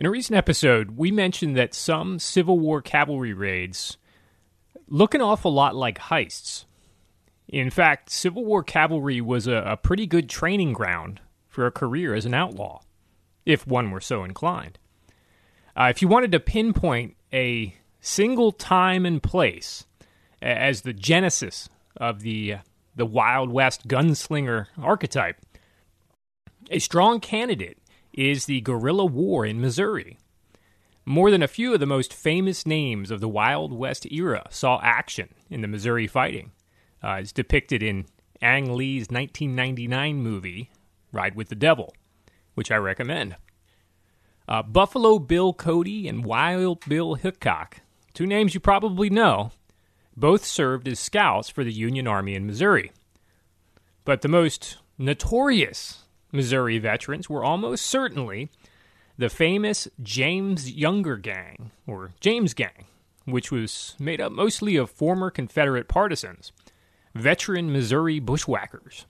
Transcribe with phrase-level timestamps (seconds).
[0.00, 3.98] In a recent episode, we mentioned that some Civil War cavalry raids
[4.88, 6.64] look an awful lot like heists.
[7.48, 12.14] In fact, Civil War cavalry was a, a pretty good training ground for a career
[12.14, 12.80] as an outlaw,
[13.44, 14.78] if one were so inclined.
[15.76, 19.84] Uh, if you wanted to pinpoint a single time and place
[20.40, 22.56] as the genesis of the
[22.96, 25.44] the Wild West gunslinger archetype,
[26.70, 27.76] a strong candidate
[28.12, 30.18] is the guerrilla war in Missouri.
[31.04, 34.80] More than a few of the most famous names of the Wild West era saw
[34.82, 36.52] action in the Missouri fighting,
[37.02, 38.06] uh, as depicted in
[38.42, 40.70] Ang Lee's 1999 movie,
[41.12, 41.94] Ride with the Devil,
[42.54, 43.36] which I recommend.
[44.46, 47.78] Uh, Buffalo Bill Cody and Wild Bill Hickok,
[48.14, 49.52] two names you probably know,
[50.16, 52.92] both served as scouts for the Union Army in Missouri.
[54.04, 58.50] But the most notorious Missouri veterans were almost certainly
[59.18, 62.86] the famous James Younger Gang, or James Gang,
[63.24, 66.52] which was made up mostly of former Confederate partisans,
[67.14, 69.04] veteran Missouri bushwhackers.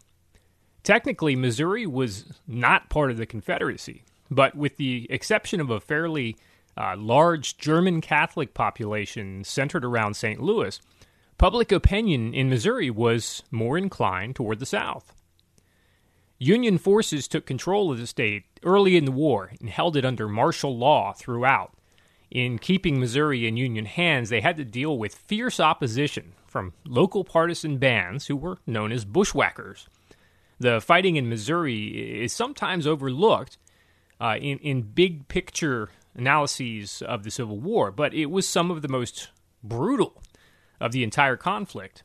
[0.83, 6.37] Technically, Missouri was not part of the Confederacy, but with the exception of a fairly
[6.77, 10.41] uh, large German Catholic population centered around St.
[10.41, 10.81] Louis,
[11.39, 15.15] public opinion in Missouri was more inclined toward the South.
[16.43, 20.27] Union forces took control of the state early in the war and held it under
[20.27, 21.75] martial law throughout.
[22.31, 27.25] In keeping Missouri in Union hands, they had to deal with fierce opposition from local
[27.25, 29.87] partisan bands who were known as bushwhackers.
[30.59, 33.59] The fighting in Missouri is sometimes overlooked
[34.19, 38.81] uh, in, in big picture analyses of the Civil War, but it was some of
[38.81, 39.29] the most
[39.63, 40.23] brutal
[40.81, 42.03] of the entire conflict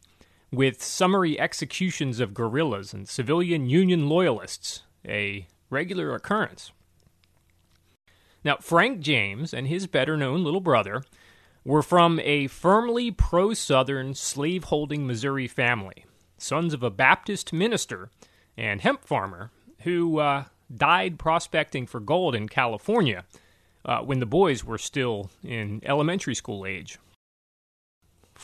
[0.52, 6.72] with summary executions of guerrillas and civilian Union loyalists a regular occurrence.
[8.44, 11.04] Now, Frank James and his better known little brother
[11.64, 16.06] were from a firmly pro Southern slave holding Missouri family,
[16.38, 18.10] sons of a Baptist minister
[18.56, 19.52] and hemp farmer
[19.82, 23.26] who uh, died prospecting for gold in California
[23.84, 27.00] uh, when the boys were still in elementary school age.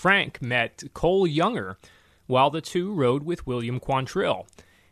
[0.02, 1.78] Frank met Cole Younger
[2.26, 4.48] while the two rode with William Quantrill,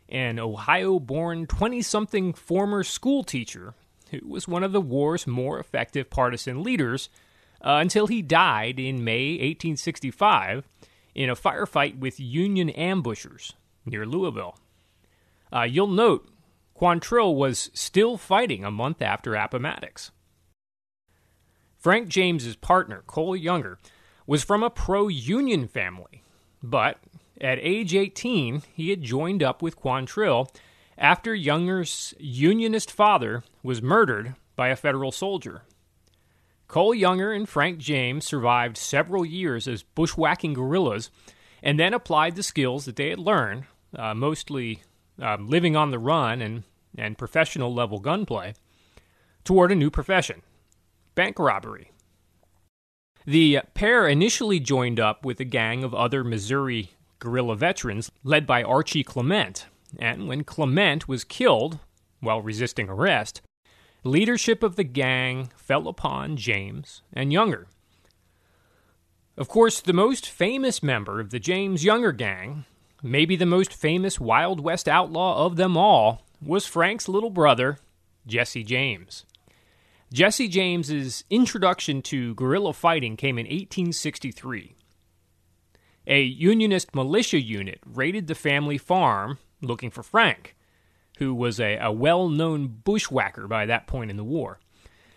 [0.08, 3.74] an Ohio born 20 something former school teacher
[4.12, 7.08] who was one of the war's more effective partisan leaders
[7.60, 10.64] uh, until he died in May 1865
[11.16, 13.54] in a firefight with Union ambushers
[13.84, 14.56] near Louisville.
[15.52, 16.28] Uh, you'll note
[16.80, 20.12] Quantrill was still fighting a month after Appomattox.
[21.76, 23.76] Frank James's partner, Cole Younger,
[24.30, 26.22] was from a pro Union family,
[26.62, 26.98] but
[27.40, 30.48] at age 18, he had joined up with Quantrill
[30.96, 35.62] after Younger's Unionist father was murdered by a federal soldier.
[36.68, 41.10] Cole Younger and Frank James survived several years as bushwhacking guerrillas
[41.60, 43.64] and then applied the skills that they had learned,
[43.96, 44.80] uh, mostly
[45.20, 46.62] um, living on the run and,
[46.96, 48.54] and professional level gunplay,
[49.42, 50.42] toward a new profession
[51.16, 51.89] bank robbery.
[53.30, 56.90] The pair initially joined up with a gang of other Missouri
[57.20, 59.66] guerrilla veterans led by Archie Clement.
[60.00, 61.78] And when Clement was killed
[62.18, 63.40] while resisting arrest,
[64.02, 67.68] leadership of the gang fell upon James and Younger.
[69.36, 72.64] Of course, the most famous member of the James Younger gang,
[73.00, 77.78] maybe the most famous Wild West outlaw of them all, was Frank's little brother,
[78.26, 79.24] Jesse James.
[80.12, 84.74] Jesse James's introduction to guerrilla fighting came in 1863
[86.10, 90.56] a Unionist militia unit raided the family farm looking for Frank,
[91.18, 94.58] who was a, a well known bushwhacker by that point in the war.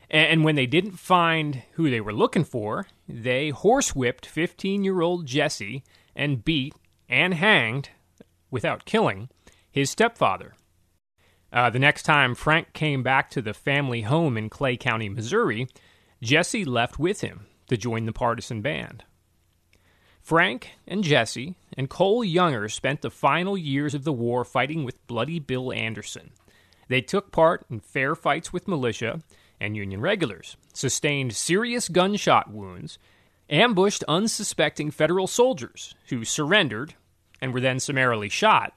[0.10, 5.01] And, and when they didn't find who they were looking for, they horsewhipped 15 year
[5.01, 5.84] old Jesse
[6.16, 6.75] and beat
[7.10, 7.89] and hanged,
[8.51, 9.30] without killing,
[9.72, 10.54] his stepfather.
[11.54, 15.68] Uh, the next time Frank came back to the family home in Clay County, Missouri,
[16.20, 19.04] Jesse left with him to join the partisan band.
[20.20, 25.06] Frank and Jesse and Cole Younger spent the final years of the war fighting with
[25.06, 26.32] Bloody Bill Anderson.
[26.88, 29.22] They took part in fair fights with militia
[29.60, 32.98] and Union regulars, sustained serious gunshot wounds,
[33.50, 36.96] ambushed unsuspecting federal soldiers who surrendered
[37.42, 38.74] and were then summarily shot,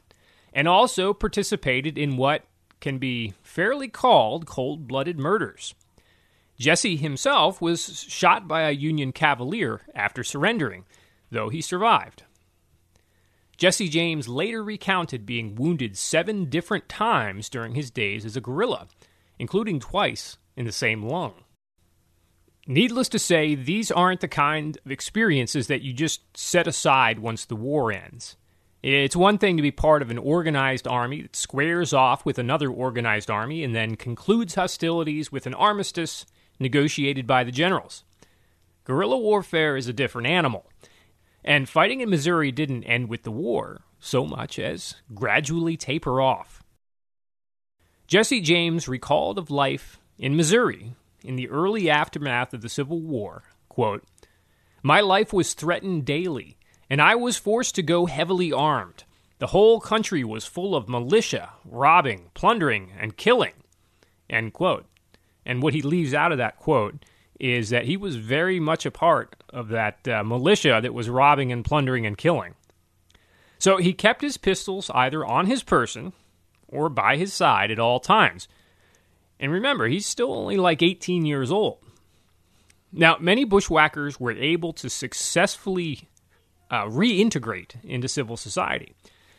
[0.52, 2.44] and also participated in what
[2.80, 5.74] can be fairly called cold blooded murders.
[6.58, 10.84] Jesse himself was shot by a Union cavalier after surrendering,
[11.30, 12.22] though he survived.
[13.56, 18.86] Jesse James later recounted being wounded seven different times during his days as a guerrilla,
[19.38, 21.34] including twice in the same lung.
[22.66, 27.44] Needless to say, these aren't the kind of experiences that you just set aside once
[27.44, 28.36] the war ends.
[28.88, 32.70] It's one thing to be part of an organized army that squares off with another
[32.70, 36.24] organized army and then concludes hostilities with an armistice
[36.60, 38.04] negotiated by the generals.
[38.84, 40.70] Guerrilla warfare is a different animal,
[41.44, 46.62] and fighting in Missouri didn't end with the war so much as gradually taper off.
[48.06, 50.94] Jesse James recalled of life in Missouri
[51.24, 53.42] in the early aftermath of the Civil War.
[53.68, 54.04] Quote,
[54.84, 56.55] My life was threatened daily
[56.88, 59.04] and I was forced to go heavily armed.
[59.38, 63.52] The whole country was full of militia, robbing, plundering, and killing.
[64.30, 64.86] End quote.
[65.44, 67.04] And what he leaves out of that quote
[67.38, 71.52] is that he was very much a part of that uh, militia that was robbing
[71.52, 72.54] and plundering and killing.
[73.58, 76.12] So he kept his pistols either on his person
[76.68, 78.48] or by his side at all times.
[79.38, 81.78] And remember, he's still only like 18 years old.
[82.92, 86.08] Now, many bushwhackers were able to successfully
[86.70, 88.94] uh, reintegrate into civil society,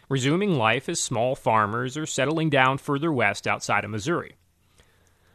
[0.10, 4.36] resuming life as small farmers or settling down further west outside of Missouri.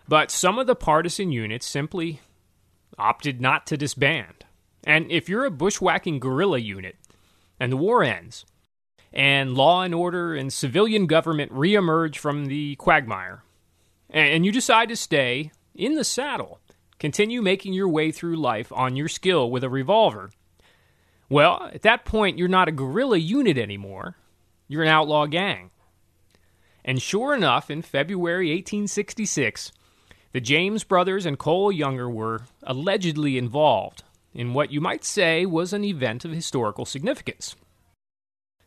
[0.09, 2.21] But some of the partisan units simply
[2.99, 4.45] opted not to disband.
[4.85, 6.97] And if you're a bushwhacking guerrilla unit
[7.61, 8.45] and the war ends,
[9.13, 13.43] and law and order and civilian government reemerge from the quagmire,
[14.11, 16.61] and you decide to stay in the saddle,
[16.99, 20.31] continue making your way through life on your skill with a revolver,
[21.33, 24.17] well, at that point, you're not a guerrilla unit anymore.
[24.69, 25.71] You're an outlaw gang.
[26.85, 29.73] And sure enough, in February 1866,
[30.33, 34.03] the James brothers and Cole Younger were allegedly involved
[34.35, 37.55] in what you might say was an event of historical significance.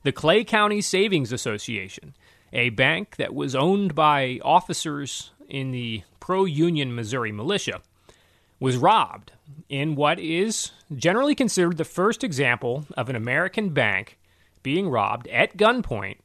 [0.04, 2.16] The Clay County Savings Association,
[2.54, 7.82] a bank that was owned by officers in the pro Union Missouri militia,
[8.60, 9.32] was robbed
[9.70, 14.18] in what is generally considered the first example of an American bank
[14.64, 16.18] being robbed at gunpoint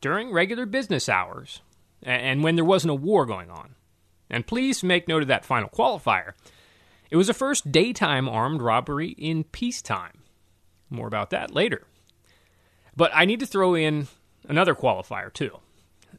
[0.00, 1.60] during regular business hours
[2.02, 3.74] and when there wasn't a war going on.
[4.30, 6.32] And please make note of that final qualifier.
[7.10, 10.22] It was the first daytime armed robbery in peacetime.
[10.90, 11.86] More about that later.
[12.96, 14.08] But I need to throw in
[14.48, 15.58] another qualifier, too.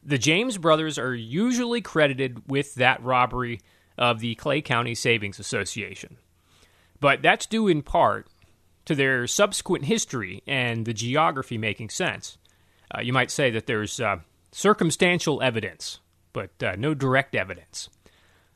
[0.02, 3.60] The James brothers are usually credited with that robbery
[3.98, 6.16] of the Clay County Savings Association.
[7.00, 8.28] But that's due in part
[8.86, 12.38] to their subsequent history and the geography making sense.
[12.94, 14.18] Uh, you might say that there's uh,
[14.52, 16.00] circumstantial evidence,
[16.32, 17.88] but uh, no direct evidence.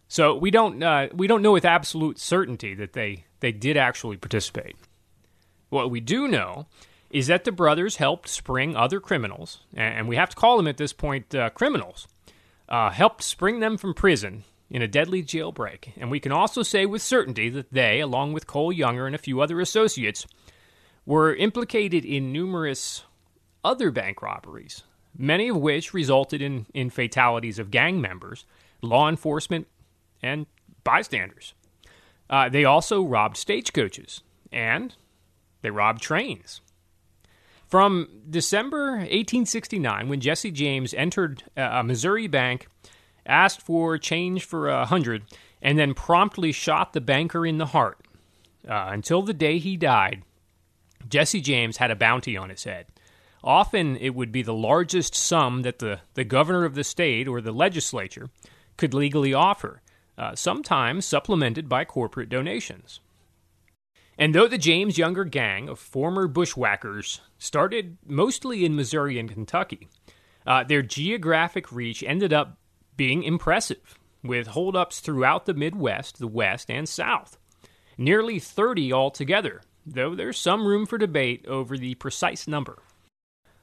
[0.08, 4.16] So we don't uh, we don't know with absolute certainty that they they did actually
[4.16, 4.76] participate.
[5.68, 6.66] What we do know
[7.10, 10.76] is that the brothers helped spring other criminals, and we have to call them at
[10.76, 12.06] this point uh, criminals,
[12.68, 16.86] uh, helped spring them from prison in a deadly jailbreak, and we can also say
[16.86, 20.26] with certainty that they, along with Cole Younger and a few other associates,
[21.04, 23.02] were implicated in numerous
[23.64, 24.84] other bank robberies,
[25.16, 28.46] many of which resulted in, in fatalities of gang members,
[28.80, 29.66] law enforcement,
[30.22, 30.46] and
[30.84, 31.54] bystanders.
[32.28, 34.22] Uh, they also robbed stagecoaches,
[34.52, 34.94] and
[35.62, 36.60] they robbed trains.
[37.66, 42.68] From December 1869, when Jesse James entered a Missouri bank
[43.30, 45.22] asked for change for a hundred,
[45.62, 47.98] and then promptly shot the banker in the heart.
[48.68, 50.22] Uh, until the day he died,
[51.08, 52.86] Jesse James had a bounty on his head.
[53.42, 57.40] Often it would be the largest sum that the, the governor of the state or
[57.40, 58.28] the legislature
[58.76, 59.80] could legally offer,
[60.18, 63.00] uh, sometimes supplemented by corporate donations.
[64.18, 69.88] And though the James Younger gang of former bushwhackers started mostly in Missouri and Kentucky,
[70.46, 72.56] Uh, their geographic reach ended up
[73.00, 77.38] being impressive, with holdups throughout the Midwest, the West, and South.
[77.96, 82.82] Nearly 30 altogether, though there's some room for debate over the precise number.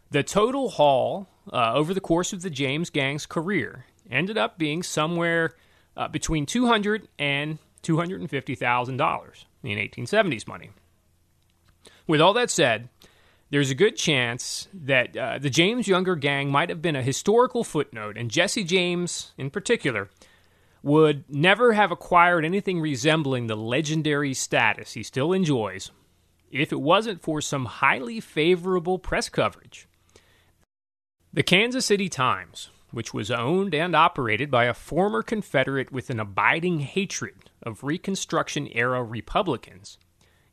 [0.09, 4.81] The total haul uh, over the course of the James Gang's career ended up being
[4.81, 5.51] somewhere
[5.95, 10.71] uh, between 200 and 250 thousand dollars in 1870s money.
[12.07, 12.89] With all that said,
[13.49, 17.63] there's a good chance that uh, the James Younger gang might have been a historical
[17.63, 20.09] footnote, and Jesse James, in particular,
[20.83, 25.91] would never have acquired anything resembling the legendary status he still enjoys
[26.51, 29.87] if it wasn't for some highly favorable press coverage.
[31.33, 36.19] The Kansas City Times, which was owned and operated by a former Confederate with an
[36.19, 39.97] abiding hatred of Reconstruction era Republicans,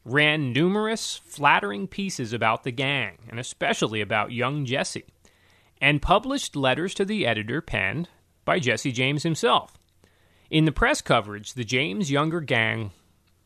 [0.05, 5.05] ran numerous flattering pieces about the gang, and especially about young Jesse,
[5.81, 8.09] and published letters to the editor penned
[8.45, 9.79] by Jesse James himself.
[10.51, 12.91] In the press coverage, the James Younger gang,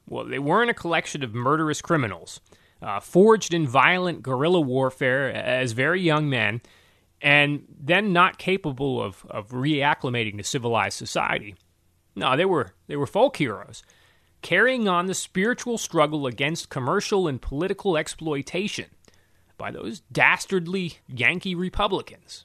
[0.09, 2.41] well, they weren't a collection of murderous criminals,
[2.83, 6.61] uh, forged in violent guerrilla warfare as very young men,
[7.21, 11.55] and then not capable of, of reacclimating to civilized society.
[12.15, 13.83] No, they were they were folk heroes
[14.43, 18.87] carrying on the spiritual struggle against commercial and political exploitation
[19.57, 22.45] by those dastardly Yankee Republicans.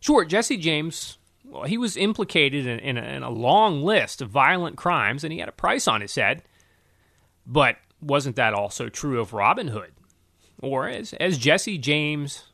[0.00, 4.28] Sure, Jesse James, well, he was implicated in, in, a, in a long list of
[4.28, 6.42] violent crimes and he had a price on his head.
[7.46, 9.92] But wasn't that also true of Robin Hood?
[10.60, 12.44] Or as, as Jesse James,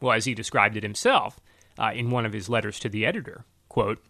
[0.00, 1.40] well, as he described it himself
[1.78, 4.02] uh, in one of his letters to the editor, quote,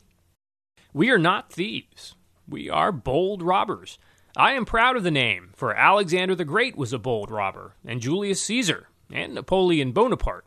[0.92, 2.14] We are not thieves.
[2.48, 3.98] We are bold robbers.
[4.36, 8.00] I am proud of the name, for Alexander the Great was a bold robber, and
[8.00, 10.44] Julius Caesar, and Napoleon Bonaparte.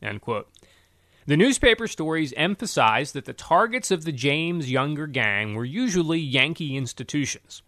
[0.00, 6.76] The newspaper stories emphasized that the targets of the James Younger gang were usually Yankee
[6.76, 7.62] institutions,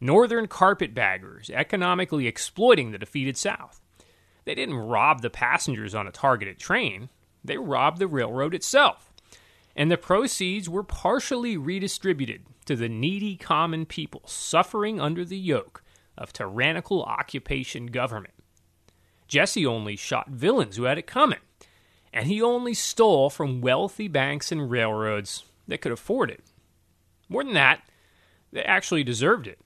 [0.00, 3.80] northern carpetbaggers economically exploiting the defeated South.
[4.44, 7.10] They didn't rob the passengers on a targeted train,
[7.44, 9.09] they robbed the railroad itself.
[9.76, 15.82] And the proceeds were partially redistributed to the needy common people suffering under the yoke
[16.18, 18.34] of tyrannical occupation government.
[19.28, 21.38] Jesse only shot villains who had it coming,
[22.12, 26.44] and he only stole from wealthy banks and railroads that could afford it.
[27.28, 27.82] More than that,
[28.52, 29.60] they actually deserved it.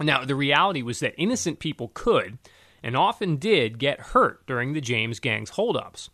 [0.00, 2.38] Now, the reality was that innocent people could,
[2.82, 6.08] and often did, get hurt during the James Gang's holdups.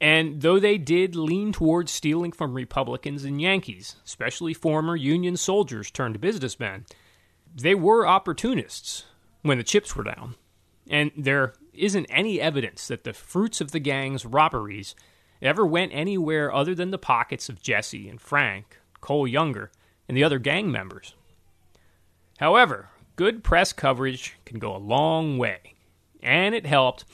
[0.00, 5.90] And though they did lean towards stealing from Republicans and Yankees, especially former Union soldiers
[5.90, 6.84] turned businessmen,
[7.54, 9.04] they were opportunists
[9.42, 10.34] when the chips were down.
[10.88, 14.94] And there isn't any evidence that the fruits of the gang's robberies
[15.40, 19.70] ever went anywhere other than the pockets of Jesse and Frank, Cole Younger,
[20.08, 21.14] and the other gang members.
[22.38, 25.74] However, good press coverage can go a long way,
[26.22, 27.04] and it helped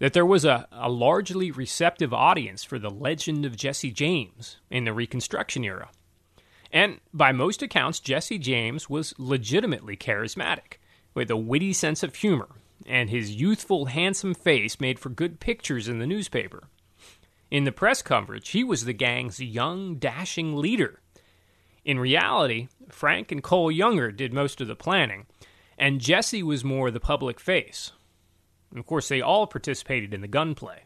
[0.00, 4.84] that there was a, a largely receptive audience for the legend of Jesse James in
[4.84, 5.90] the Reconstruction era.
[6.72, 10.78] And by most accounts, Jesse James was legitimately charismatic,
[11.14, 12.48] with a witty sense of humor,
[12.86, 16.64] and his youthful, handsome face made for good pictures in the newspaper.
[17.50, 21.00] In the press coverage, he was the gang's young, dashing leader.
[21.84, 25.26] In reality, Frank and Cole Younger did most of the planning,
[25.76, 27.92] and Jesse was more the public face,
[28.70, 30.84] and of course, they all participated in the gunplay.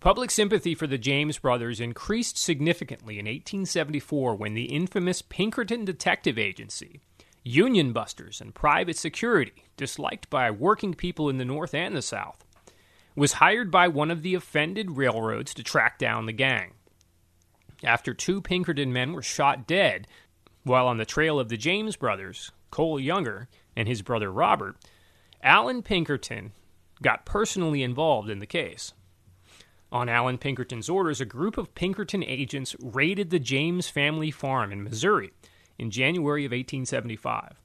[0.00, 6.38] Public sympathy for the James brothers increased significantly in 1874 when the infamous Pinkerton Detective
[6.38, 7.00] Agency,
[7.44, 12.46] union busters, and private security, disliked by working people in the North and the South,
[13.14, 16.72] was hired by one of the offended railroads to track down the gang.
[17.84, 20.06] After two Pinkerton men were shot dead
[20.64, 24.76] while on the trail of the James brothers, Cole Younger and his brother Robert,
[25.42, 26.52] Allan Pinkerton
[27.02, 28.92] got personally involved in the case.
[29.92, 34.84] On Allan Pinkerton's orders, a group of Pinkerton agents raided the James family farm in
[34.84, 35.32] Missouri
[35.78, 37.60] in January of 1875.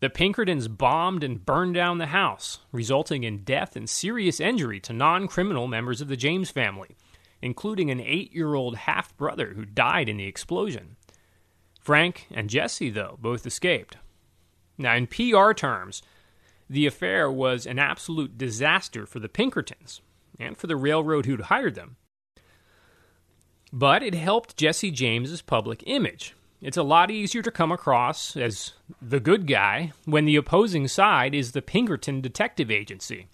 [0.00, 4.92] The Pinkertons bombed and burned down the house, resulting in death and serious injury to
[4.92, 6.96] non criminal members of the James family,
[7.40, 10.96] including an eight year old half brother who died in the explosion.
[11.78, 13.96] Frank and Jesse, though, both escaped.
[14.78, 16.02] Now, in PR terms,
[16.72, 20.00] the affair was an absolute disaster for the Pinkertons
[20.40, 21.96] and for the railroad who'd hired them.
[23.70, 26.34] But it helped Jesse James's public image.
[26.62, 31.34] It's a lot easier to come across as the good guy when the opposing side
[31.34, 33.26] is the Pinkerton Detective Agency.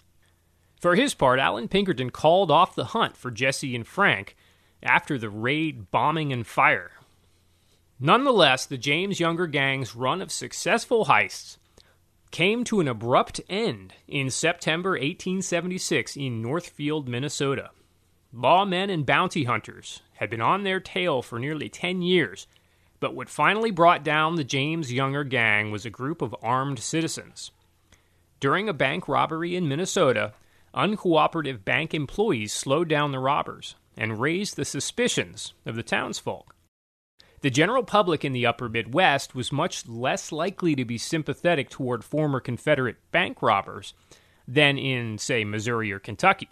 [0.81, 4.35] For his part, Allan Pinkerton called off the hunt for Jesse and Frank
[4.83, 6.91] after the raid bombing and fire.
[8.01, 11.55] Nonetheless, the James Younger gang's run of successful heists
[12.31, 17.71] came to an abrupt end in September 1876 in Northfield, Minnesota.
[18.33, 22.45] Lawmen and bounty hunters had been on their tail for nearly 10 years,
[22.99, 27.51] but what finally brought down the James Younger gang was a group of armed citizens.
[28.39, 30.33] During a bank robbery in Minnesota,
[30.75, 36.55] uncooperative bank employees slowed down the robbers and raised the suspicions of the townsfolk.
[37.41, 42.03] The general public in the upper Midwest was much less likely to be sympathetic toward
[42.03, 43.93] former Confederate bank robbers
[44.47, 46.49] than in, say, Missouri or Kentucky.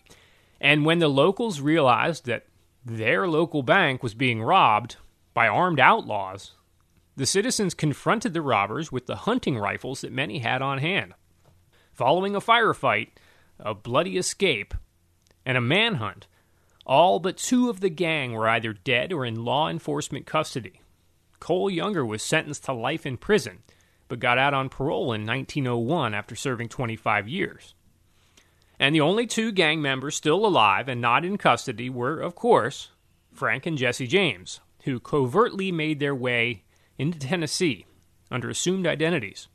[0.62, 2.46] And when the locals realized that
[2.86, 4.96] their local bank was being robbed
[5.34, 6.54] by armed outlaws,
[7.18, 11.14] the citizens confronted the robbers with the hunting rifles that many had on hand.
[11.92, 13.10] Following a firefight,
[13.60, 14.74] a bloody escape,
[15.46, 16.28] and a manhunt,
[16.88, 20.82] all but two of the gang were either dead or in law enforcement custody.
[21.40, 23.60] Cole Younger was sentenced to life in prison,
[24.08, 27.76] but got out on parole in 1901 after serving 25 years.
[28.80, 32.92] And the only two gang members still alive and not in custody were, of course,
[33.34, 36.64] Frank and Jesse James, who covertly made their way
[36.98, 37.86] into Tennessee
[38.32, 39.48] under assumed identities.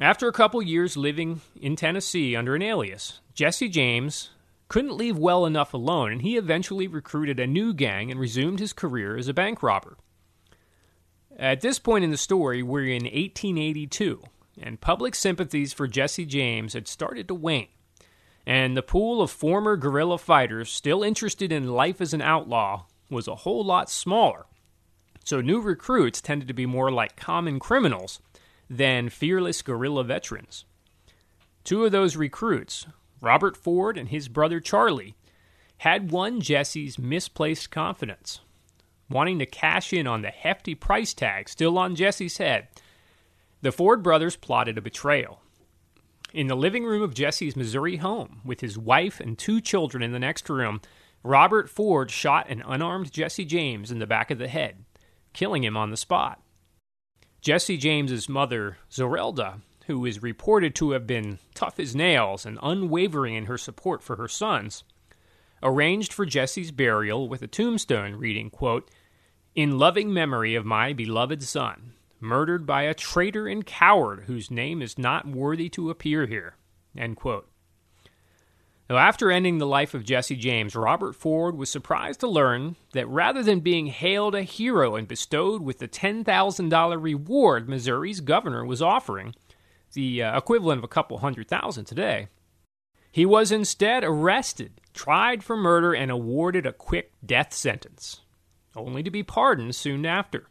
[0.00, 4.30] After a couple years living in Tennessee under an alias, Jesse James
[4.68, 8.72] couldn't leave well enough alone, and he eventually recruited a new gang and resumed his
[8.72, 9.96] career as a bank robber.
[11.38, 14.22] At this point in the story, we're in 1882,
[14.60, 17.68] and public sympathies for Jesse James had started to wane.
[18.46, 23.28] And the pool of former guerrilla fighters still interested in life as an outlaw was
[23.28, 24.46] a whole lot smaller.
[25.24, 28.20] So new recruits tended to be more like common criminals
[28.70, 30.64] than fearless guerrilla veterans.
[31.64, 32.86] Two of those recruits,
[33.20, 35.14] Robert Ford and his brother Charlie,
[35.78, 38.40] had won Jesse's misplaced confidence.
[39.08, 42.68] Wanting to cash in on the hefty price tag still on Jesse's head,
[43.62, 45.40] the Ford brothers plotted a betrayal.
[46.32, 50.12] In the living room of Jesse's Missouri home, with his wife and two children in
[50.12, 50.80] the next room,
[51.22, 54.84] Robert Ford shot an unarmed Jesse James in the back of the head,
[55.32, 56.40] killing him on the spot.
[57.40, 63.34] Jesse James's mother, Zerelda, who is reported to have been tough as nails and unwavering
[63.34, 64.84] in her support for her sons,
[65.62, 68.90] arranged for Jesse's burial with a tombstone reading, quote,
[69.54, 74.82] In loving memory of my beloved son, murdered by a traitor and coward whose name
[74.82, 76.56] is not worthy to appear here,
[76.96, 77.48] end quote.
[78.88, 83.08] Now, after ending the life of Jesse James, Robert Ford was surprised to learn that
[83.08, 88.80] rather than being hailed a hero and bestowed with the $10,000 reward Missouri's governor was
[88.80, 89.34] offering,
[89.96, 92.28] the uh, equivalent of a couple hundred thousand today,
[93.10, 98.20] he was instead arrested, tried for murder, and awarded a quick death sentence,
[98.76, 100.46] only to be pardoned soon after.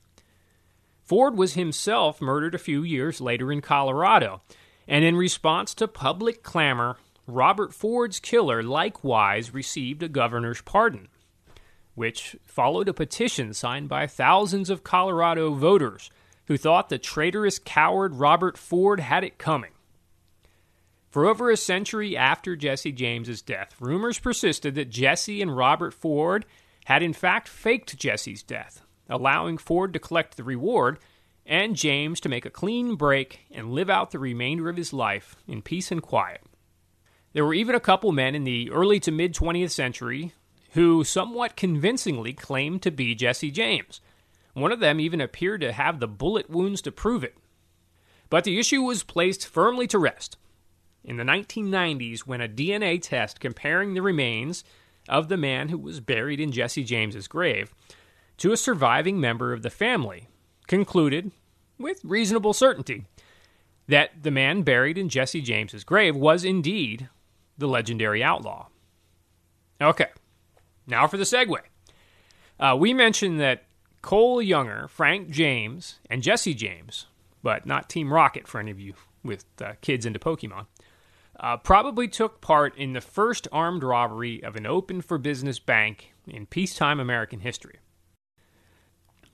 [1.04, 4.42] Ford was himself murdered a few years later in Colorado,
[4.88, 11.08] and in response to public clamor, Robert Ford's killer likewise received a governor's pardon,
[11.94, 16.10] which followed a petition signed by thousands of Colorado voters
[16.48, 19.72] who thought the traitorous coward Robert Ford had it coming.
[21.10, 26.46] For over a century after Jesse James's death, rumors persisted that Jesse and Robert Ford
[26.86, 31.00] had in fact faked Jesse's death, allowing Ford to collect the reward
[31.46, 35.36] and James to make a clean break and live out the remainder of his life
[35.48, 36.42] in peace and quiet.
[37.34, 40.34] There were even a couple men in the early to mid 20th century
[40.72, 44.02] who somewhat convincingly claimed to be Jesse James.
[44.56, 47.36] One of them even appeared to have the bullet wounds to prove it.
[48.30, 50.38] But the issue was placed firmly to rest.
[51.04, 54.64] In the 1990s, when a DNA test comparing the remains
[55.10, 57.76] of the man who was buried in Jesse James's grave
[58.38, 60.30] to a surviving member of the family
[60.68, 61.32] concluded,
[61.78, 63.04] with reasonable certainty,
[63.88, 67.10] that the man buried in Jesse James's grave was indeed
[67.58, 68.68] the legendary outlaw.
[69.82, 70.10] Okay,
[70.88, 71.60] now for the segue.
[72.58, 73.66] Uh, we mentioned that
[74.06, 77.08] Cole Younger, Frank James, and Jesse James,
[77.42, 80.68] but not Team Rocket for any of you with uh, kids into Pokemon,
[81.40, 86.14] uh, probably took part in the first armed robbery of an open for business bank
[86.28, 87.80] in peacetime American history.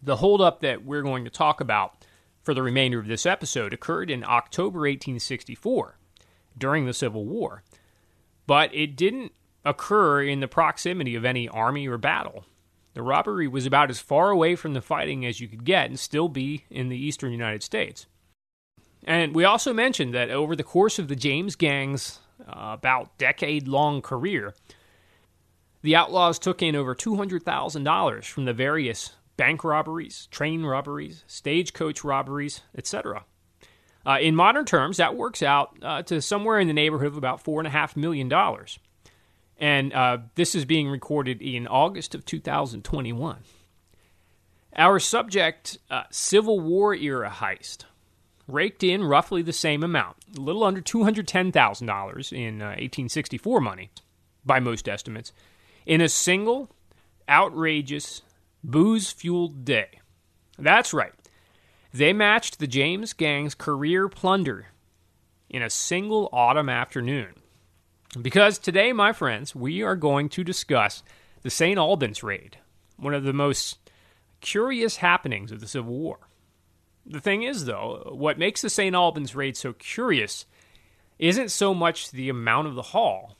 [0.01, 2.05] The holdup that we're going to talk about
[2.41, 5.97] for the remainder of this episode occurred in October 1864
[6.57, 7.63] during the Civil War
[8.47, 9.31] but it didn't
[9.63, 12.43] occur in the proximity of any army or battle.
[12.93, 15.99] The robbery was about as far away from the fighting as you could get and
[15.99, 18.05] still be in the eastern United States.
[19.03, 23.67] And we also mentioned that over the course of the James Gang's uh, about decade
[23.67, 24.53] long career,
[25.81, 32.61] the Outlaws took in over $200,000 from the various bank robberies, train robberies, stagecoach robberies,
[32.77, 33.25] etc.
[34.05, 37.43] Uh, in modern terms, that works out uh, to somewhere in the neighborhood of about
[37.43, 38.29] $4.5 million.
[39.61, 43.43] And uh, this is being recorded in August of 2021.
[44.75, 47.85] Our subject, uh, Civil War era heist,
[48.47, 53.91] raked in roughly the same amount, a little under $210,000 in 1864 uh, money,
[54.43, 55.31] by most estimates,
[55.85, 56.71] in a single
[57.29, 58.23] outrageous
[58.63, 59.99] booze fueled day.
[60.57, 61.13] That's right.
[61.93, 64.67] They matched the James Gang's career plunder
[65.51, 67.35] in a single autumn afternoon.
[68.19, 71.01] Because today, my friends, we are going to discuss
[71.43, 71.77] the St.
[71.77, 72.57] Albans raid,
[72.97, 73.77] one of the most
[74.41, 76.17] curious happenings of the Civil War.
[77.05, 78.93] The thing is, though, what makes the St.
[78.93, 80.45] Albans raid so curious
[81.19, 83.37] isn't so much the amount of the haul,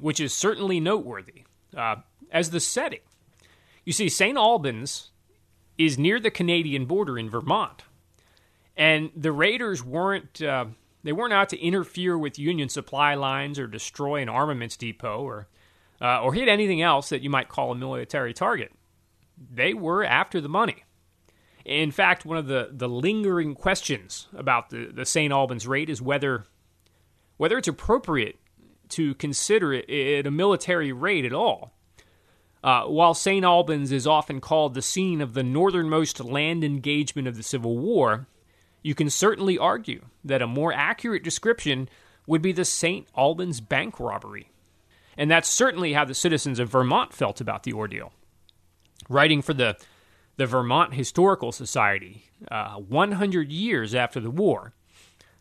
[0.00, 1.44] which is certainly noteworthy,
[1.76, 1.96] uh,
[2.30, 3.00] as the setting.
[3.84, 4.38] You see, St.
[4.38, 5.10] Albans
[5.76, 7.82] is near the Canadian border in Vermont,
[8.74, 10.66] and the raiders weren't uh,
[11.04, 15.46] they weren't out to interfere with Union supply lines or destroy an armaments depot or
[16.00, 18.72] uh, or hit anything else that you might call a military target.
[19.52, 20.84] They were after the money.
[21.64, 25.32] In fact, one of the, the lingering questions about the, the St.
[25.32, 26.44] Albans raid is whether
[27.36, 28.38] whether it's appropriate
[28.90, 31.72] to consider it, it a military raid at all.
[32.62, 33.44] Uh, while St.
[33.44, 38.26] Albans is often called the scene of the northernmost land engagement of the Civil War,
[38.84, 41.88] you can certainly argue that a more accurate description
[42.26, 43.08] would be the St.
[43.16, 44.50] Albans bank robbery.
[45.16, 48.12] And that's certainly how the citizens of Vermont felt about the ordeal.
[49.08, 49.76] Writing for the,
[50.36, 54.74] the Vermont Historical Society uh, 100 years after the war,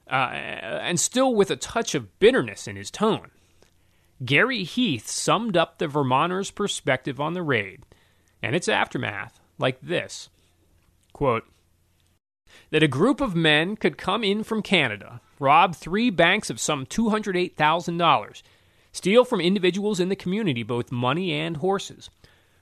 [0.10, 3.32] uh, and still with a touch of bitterness in his tone,
[4.24, 7.84] Gary Heath summed up the Vermonters' perspective on the raid
[8.42, 10.30] and its aftermath like this
[11.14, 11.46] quote,
[12.72, 16.86] That a group of men could come in from Canada, rob three banks of some
[16.86, 18.42] $208,000,
[18.92, 22.10] steal from individuals in the community both money and horses,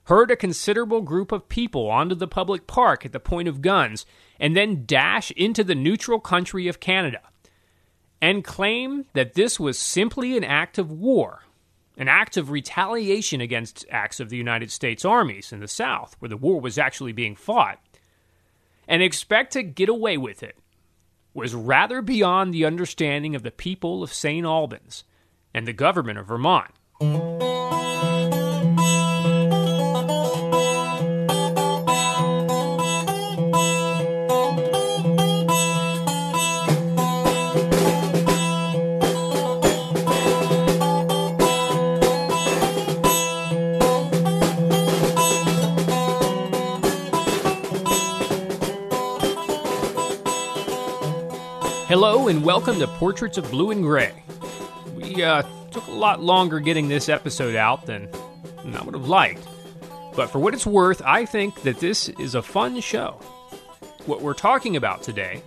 [0.06, 4.06] herd a considerable group of people onto the public park at the point of guns,
[4.40, 7.22] and then dash into the neutral country of Canada,
[8.22, 11.42] and claim that this was simply an act of war
[11.98, 16.30] an act of retaliation against acts of the United States armies in the South, where
[16.30, 17.80] the war was actually being fought,
[18.92, 20.58] and expect to get away with it
[21.34, 24.46] was rather beyond the understanding of the people of St.
[24.46, 25.06] Albans
[25.54, 26.72] and the government of Vermont.
[51.92, 54.14] Hello and welcome to Portraits of Blue and Gray.
[54.96, 58.08] We uh, took a lot longer getting this episode out than,
[58.74, 59.46] I would have liked,
[60.16, 63.20] but for what it's worth, I think that this is a fun show.
[64.06, 65.44] What we're talking about today,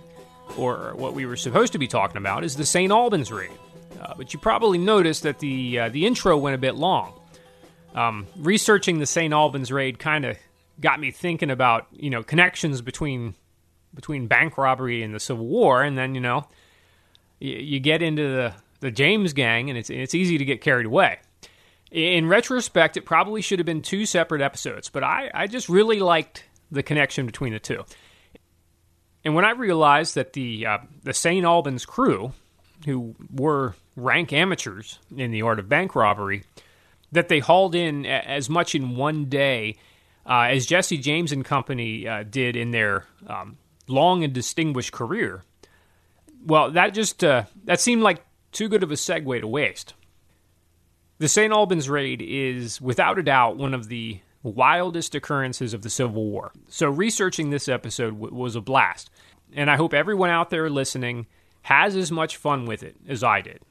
[0.55, 2.91] or what we were supposed to be talking about, is the St.
[2.91, 3.49] Albans raid.
[3.99, 7.19] Uh, but you probably noticed that the uh, the intro went a bit long.
[7.95, 9.33] Um, researching the St.
[9.33, 10.37] Albans raid kind of
[10.79, 13.33] got me thinking about you know connections between
[13.95, 16.45] between bank robbery and the Civil War, and then you know
[17.39, 20.85] you, you get into the the James Gang, and it's it's easy to get carried
[20.85, 21.19] away.
[21.91, 25.99] In retrospect, it probably should have been two separate episodes, but I, I just really
[25.99, 27.85] liked the connection between the two.
[29.23, 31.45] And when I realized that the uh, the St.
[31.45, 32.33] Albans crew,
[32.85, 36.43] who were rank amateurs in the art of bank robbery,
[37.11, 39.77] that they hauled in as much in one day
[40.25, 45.43] uh, as Jesse James and Company uh, did in their um, long and distinguished career.
[46.45, 49.93] Well, that just uh, that seemed like too good of a segue to waste.
[51.17, 51.53] The St.
[51.53, 56.51] Albans raid is without a doubt one of the wildest occurrences of the Civil War.
[56.67, 59.09] So researching this episode w- was a blast,
[59.53, 61.27] and I hope everyone out there listening
[61.63, 63.61] has as much fun with it as I did.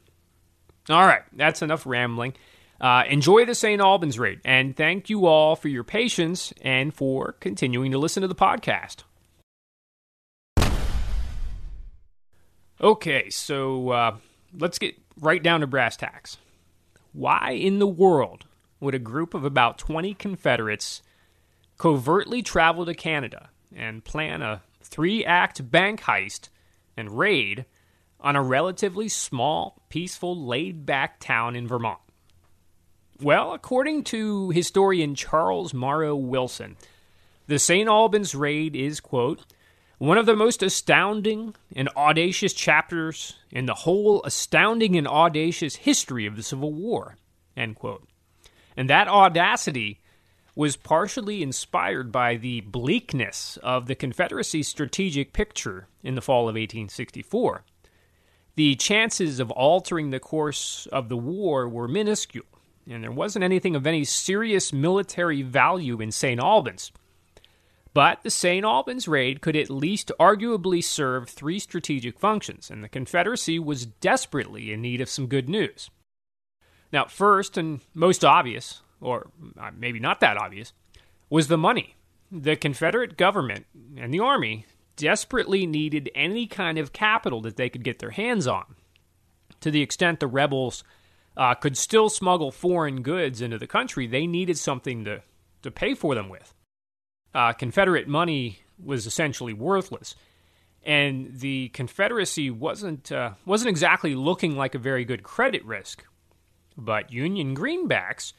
[0.89, 2.33] All right, that's enough rambling.
[2.79, 3.81] Uh, enjoy the St.
[3.81, 8.27] Albans raid, and thank you all for your patience and for continuing to listen to
[8.27, 9.03] the podcast.
[12.85, 14.17] Okay, so uh,
[14.55, 16.37] let's get right down to brass tacks.
[17.13, 18.45] Why in the world
[18.79, 21.01] would a group of about 20 Confederates
[21.79, 26.49] covertly travel to Canada and plan a three act bank heist
[26.95, 27.65] and raid
[28.19, 31.97] on a relatively small, peaceful, laid back town in Vermont?
[33.19, 36.77] Well, according to historian Charles Morrow Wilson,
[37.47, 37.89] the St.
[37.89, 39.43] Albans raid is, quote,
[39.97, 46.25] one of the most astounding and audacious chapters in the whole astounding and audacious history
[46.25, 47.15] of the Civil War,
[47.55, 48.07] end quote.
[48.75, 50.01] And that audacity
[50.55, 56.55] was partially inspired by the bleakness of the Confederacy's strategic picture in the fall of
[56.55, 57.63] 1864.
[58.55, 62.45] The chances of altering the course of the war were minuscule,
[62.89, 66.39] and there wasn't anything of any serious military value in St.
[66.39, 66.91] Albans.
[67.95, 68.63] But the St.
[68.63, 74.71] Albans raid could at least arguably serve three strategic functions, and the Confederacy was desperately
[74.71, 75.89] in need of some good news.
[76.93, 79.27] Now, first and most obvious or
[79.59, 80.73] uh, maybe not that obvious,
[81.29, 81.95] was the money.
[82.31, 83.65] The Confederate government
[83.97, 88.47] and the Army desperately needed any kind of capital that they could get their hands
[88.47, 88.75] on.
[89.61, 90.83] To the extent the rebels
[91.37, 95.21] uh, could still smuggle foreign goods into the country, they needed something to,
[95.61, 96.53] to pay for them with.
[97.35, 100.15] Uh, Confederate money was essentially worthless,
[100.83, 106.05] and the Confederacy wasn't uh, wasn't exactly looking like a very good credit risk.
[106.77, 108.33] But Union greenbacks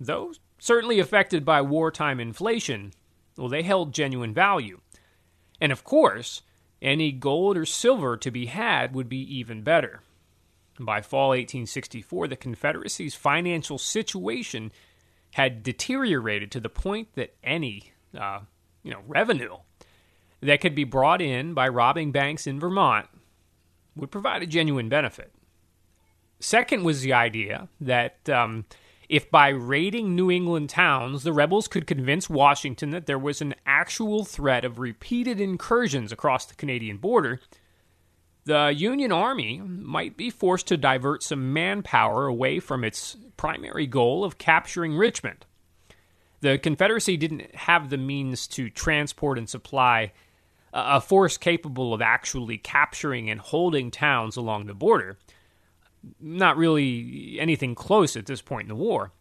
[0.00, 2.92] though certainly affected by wartime inflation,
[3.36, 4.80] well, they held genuine value.
[5.60, 6.42] And of course,
[6.80, 10.02] any gold or silver to be had would be even better.
[10.80, 14.70] By fall 1864, the Confederacy's financial situation
[15.32, 18.40] had deteriorated to the point that any, uh,
[18.82, 19.56] you know, revenue
[20.40, 23.06] that could be brought in by robbing banks in Vermont
[23.96, 25.32] would provide a genuine benefit.
[26.40, 28.64] Second was the idea that um,
[29.08, 33.54] if by raiding New England towns the rebels could convince Washington that there was an
[33.66, 37.40] actual threat of repeated incursions across the Canadian border,
[38.44, 44.24] the Union Army might be forced to divert some manpower away from its primary goal
[44.24, 45.44] of capturing Richmond.
[46.40, 50.12] The Confederacy didn't have the means to transport and supply
[50.72, 55.18] a force capable of actually capturing and holding towns along the border
[56.20, 59.12] not really anything close at this point in the war.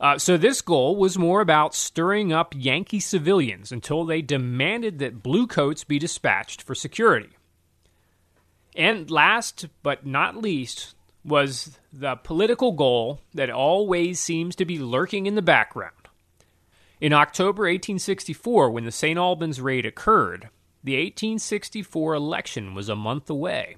[0.00, 5.22] Uh, so this goal was more about stirring up Yankee civilians until they demanded that
[5.22, 7.30] bluecoats be dispatched for security.
[8.76, 15.26] And last but not least was the political goal that always seems to be lurking
[15.26, 15.94] in the background.
[17.04, 19.18] In October 1864, when the St.
[19.18, 20.48] Albans raid occurred,
[20.82, 23.76] the 1864 election was a month away.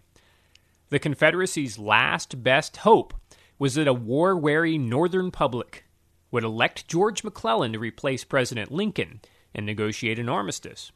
[0.91, 3.15] The Confederacy's last best hope
[3.59, 5.87] was that a war weary Northern public
[6.31, 9.21] would elect George McClellan to replace President Lincoln
[9.53, 10.93] and negotiate an armistice.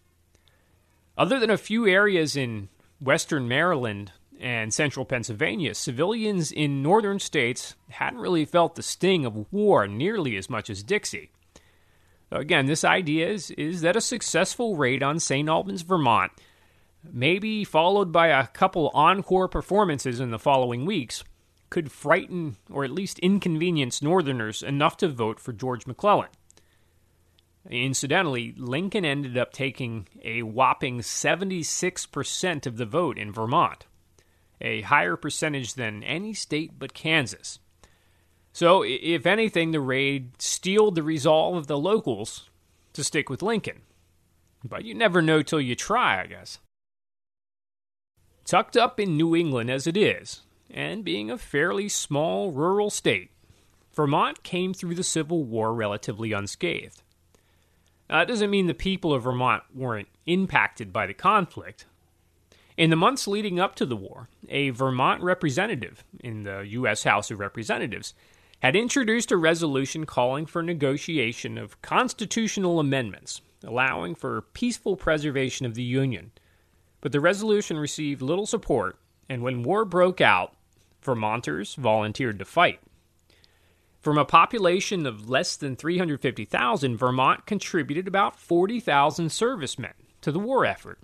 [1.18, 2.68] Other than a few areas in
[3.00, 9.52] western Maryland and central Pennsylvania, civilians in northern states hadn't really felt the sting of
[9.52, 11.32] war nearly as much as Dixie.
[12.32, 15.48] Again, this idea is, is that a successful raid on St.
[15.48, 16.30] Albans, Vermont,
[17.02, 21.24] maybe followed by a couple encore performances in the following weeks,
[21.70, 26.28] could frighten or at least inconvenience Northerners enough to vote for George McClellan.
[27.68, 33.86] Incidentally, Lincoln ended up taking a whopping 76% of the vote in Vermont,
[34.60, 37.58] a higher percentage than any state but Kansas.
[38.52, 42.50] So, if anything, the raid steeled the resolve of the locals
[42.92, 43.82] to stick with Lincoln.
[44.64, 46.58] But you never know till you try, I guess.
[48.44, 53.30] Tucked up in New England as it is, and being a fairly small rural state,
[53.94, 57.02] Vermont came through the Civil War relatively unscathed.
[58.08, 61.86] Now, That doesn't mean the people of Vermont weren't impacted by the conflict.
[62.76, 67.04] In the months leading up to the war, a Vermont representative in the U.S.
[67.04, 68.14] House of Representatives
[68.60, 75.74] had introduced a resolution calling for negotiation of constitutional amendments allowing for peaceful preservation of
[75.74, 76.30] the Union
[77.00, 80.54] but the resolution received little support, and when war broke out,
[81.02, 82.80] Vermonters volunteered to fight.
[84.00, 90.66] From a population of less than 350,000, Vermont contributed about 40,000 servicemen to the war
[90.66, 90.98] effort,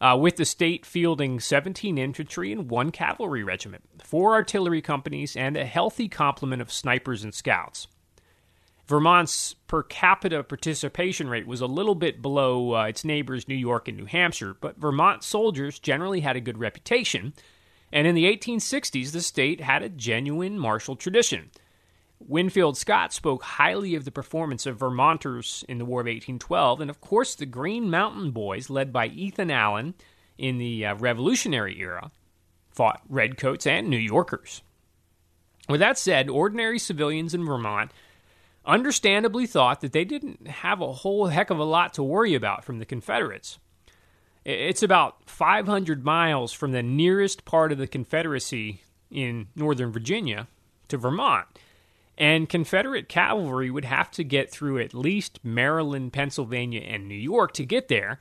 [0.00, 5.56] uh, with the state fielding 17 infantry and one cavalry regiment, four artillery companies, and
[5.56, 7.88] a healthy complement of snipers and scouts.
[8.86, 13.86] Vermont's per capita participation rate was a little bit below uh, its neighbors, New York
[13.86, 17.34] and New Hampshire, but Vermont soldiers generally had a good reputation.
[17.92, 21.50] And in the 1860s, the state had a genuine martial tradition.
[22.20, 26.90] Winfield Scott spoke highly of the performance of Vermonters in the War of 1812, and
[26.90, 29.94] of course, the Green Mountain Boys, led by Ethan Allen
[30.36, 32.10] in the uh, Revolutionary era,
[32.70, 34.62] fought redcoats and New Yorkers.
[35.68, 37.92] With that said, ordinary civilians in Vermont
[38.64, 42.64] understandably thought that they didn't have a whole heck of a lot to worry about
[42.64, 43.58] from the Confederates.
[44.44, 50.48] It's about 500 miles from the nearest part of the Confederacy in Northern Virginia
[50.88, 51.46] to Vermont.
[52.18, 57.52] And Confederate cavalry would have to get through at least Maryland, Pennsylvania, and New York
[57.54, 58.18] to get there,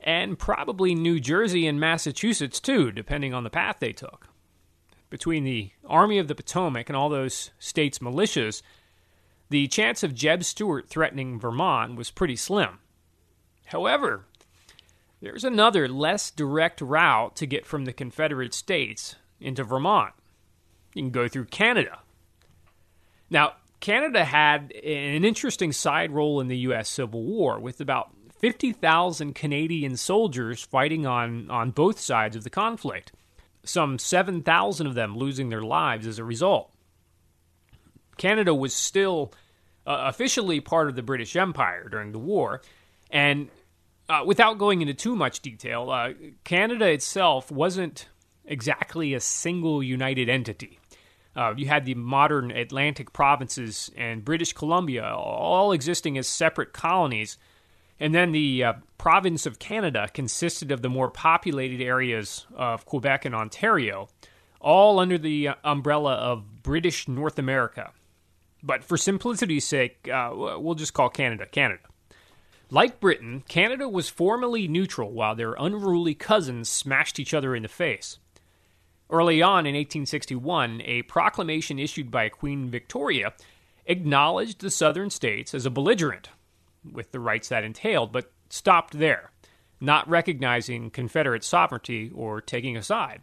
[0.00, 4.28] and probably New Jersey and Massachusetts too, depending on the path they took.
[5.10, 8.62] Between the Army of the Potomac and all those states' militias,
[9.48, 12.80] the chance of Jeb Stuart threatening Vermont was pretty slim.
[13.66, 14.24] However,
[15.20, 20.14] there's another less direct route to get from the Confederate States into Vermont.
[20.94, 22.00] You can go through Canada.
[23.30, 26.88] Now, Canada had an interesting side role in the U.S.
[26.88, 33.12] Civil War, with about 50,000 Canadian soldiers fighting on, on both sides of the conflict,
[33.64, 36.72] some 7,000 of them losing their lives as a result.
[38.16, 39.32] Canada was still
[39.86, 42.62] uh, officially part of the British Empire during the war,
[43.10, 43.48] and
[44.08, 46.12] uh, without going into too much detail, uh,
[46.44, 48.08] Canada itself wasn't
[48.44, 50.78] exactly a single united entity.
[51.36, 57.36] Uh, you had the modern Atlantic provinces and British Columbia all existing as separate colonies.
[58.00, 63.24] And then the uh, province of Canada consisted of the more populated areas of Quebec
[63.26, 64.08] and Ontario,
[64.60, 67.92] all under the uh, umbrella of British North America.
[68.62, 71.82] But for simplicity's sake, uh, we'll just call Canada Canada.
[72.70, 77.68] Like Britain, Canada was formally neutral while their unruly cousins smashed each other in the
[77.68, 78.18] face.
[79.08, 83.34] Early on in 1861, a proclamation issued by Queen Victoria
[83.86, 86.28] acknowledged the southern states as a belligerent,
[86.90, 89.30] with the rights that entailed, but stopped there,
[89.80, 93.22] not recognizing Confederate sovereignty or taking a side.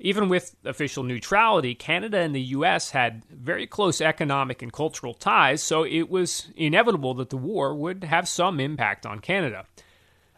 [0.00, 2.90] Even with official neutrality, Canada and the U.S.
[2.90, 8.02] had very close economic and cultural ties, so it was inevitable that the war would
[8.02, 9.64] have some impact on Canada.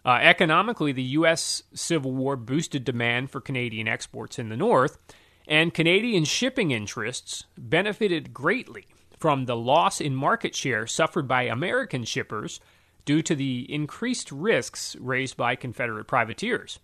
[0.05, 1.63] Uh, economically, the U.S.
[1.73, 4.99] Civil War boosted demand for Canadian exports in the North,
[5.49, 8.87] and Canadian shipping interests benefited greatly
[9.19, 12.61] from the loss in market share suffered by American shippers
[13.05, 16.79] due to the increased risks raised by Confederate privateers.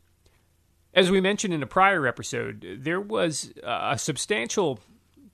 [0.93, 4.81] As we mentioned in a prior episode, there was a substantial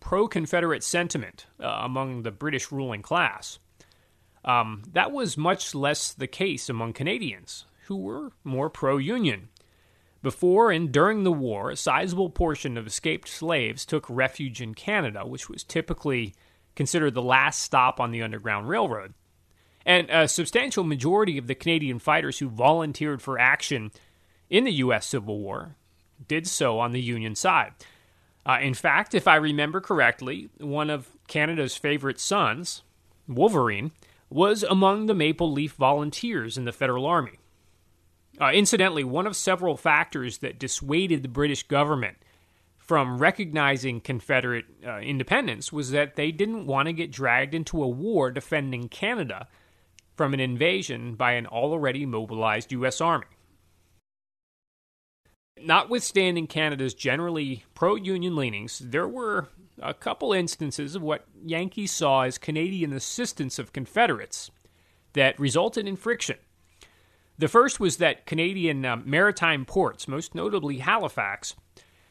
[0.01, 3.59] pro Confederate sentiment uh, among the British ruling class.
[4.45, 9.49] Um, that was much less the case among Canadians, who were more pro Union.
[10.23, 15.27] Before and during the war, a sizable portion of escaped slaves took refuge in Canada,
[15.27, 16.35] which was typically
[16.75, 19.15] considered the last stop on the Underground Railroad.
[19.85, 23.93] And a substantial majority of the Canadian fighters who volunteered for action
[24.51, 25.07] in the U.S.
[25.07, 25.77] Civil War
[26.27, 27.73] did so on the Union side.
[28.45, 32.83] Uh, in fact, if I remember correctly, one of Canada's favorite sons,
[33.29, 33.93] Wolverine,
[34.29, 37.39] was among the Maple Leaf Volunteers in the Federal Army.
[38.41, 42.17] Uh, incidentally, one of several factors that dissuaded the British government
[42.77, 47.89] from recognizing Confederate uh, independence was that they didn't want to get dragged into a
[47.89, 49.49] war defending Canada
[50.15, 53.01] from an invasion by an already mobilized U.S.
[53.01, 53.27] Army.
[55.59, 59.49] Notwithstanding Canada's generally pro Union leanings, there were
[59.81, 64.51] a couple instances of what Yankees saw as Canadian assistance of Confederates
[65.15, 66.37] that resulted in friction.
[67.39, 71.55] The first was that Canadian uh, maritime ports, most notably Halifax,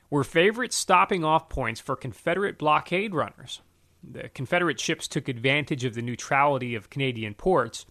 [0.10, 3.62] were favorite stopping off points for Confederate blockade runners.
[4.04, 7.86] The Confederate ships took advantage of the neutrality of Canadian ports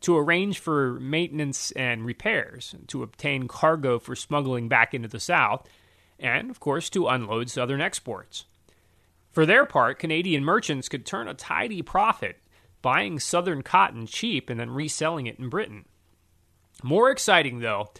[0.00, 5.68] to arrange for maintenance and repairs, to obtain cargo for smuggling back into the South,
[6.18, 8.46] and, of course, to unload Southern exports.
[9.30, 12.38] For their part, Canadian merchants could turn a tidy profit
[12.82, 15.84] buying Southern cotton cheap and then reselling it in Britain.
[16.82, 17.90] More exciting, though,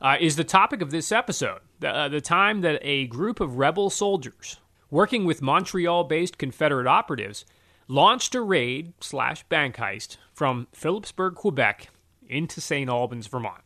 [0.00, 3.58] uh, is the topic of this episode the, uh, the time that a group of
[3.58, 4.58] rebel soldiers,
[4.90, 7.44] working with Montreal based Confederate operatives,
[7.88, 11.88] launched a raid slash bank heist from Philipsburg, Quebec,
[12.28, 12.90] into St.
[12.90, 13.62] Albans, Vermont.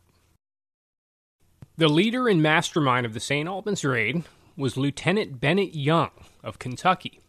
[1.77, 3.47] The leader and mastermind of the St.
[3.47, 4.23] Albans raid
[4.55, 6.11] was Lieutenant Bennett Young
[6.43, 7.21] of Kentucky.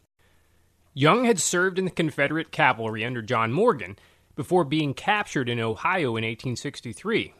[0.94, 3.96] Young had served in the Confederate cavalry under John Morgan
[4.34, 7.32] before being captured in Ohio in 1863.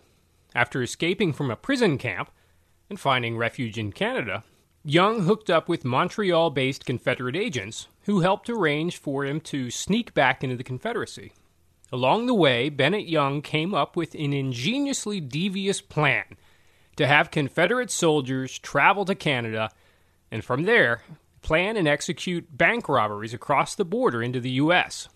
[0.55, 2.31] After escaping from a prison camp
[2.91, 4.45] and finding refuge in Canada,
[4.85, 10.13] Young hooked up with Montreal based Confederate agents who helped arrange for him to sneak
[10.13, 11.33] back into the Confederacy.
[11.93, 16.25] Along the way, Bennett Young came up with an ingeniously devious plan
[16.97, 19.71] to have Confederate soldiers travel to Canada
[20.31, 21.03] and from there,
[21.43, 25.09] plan and execute bank robberies across the border into the U.S.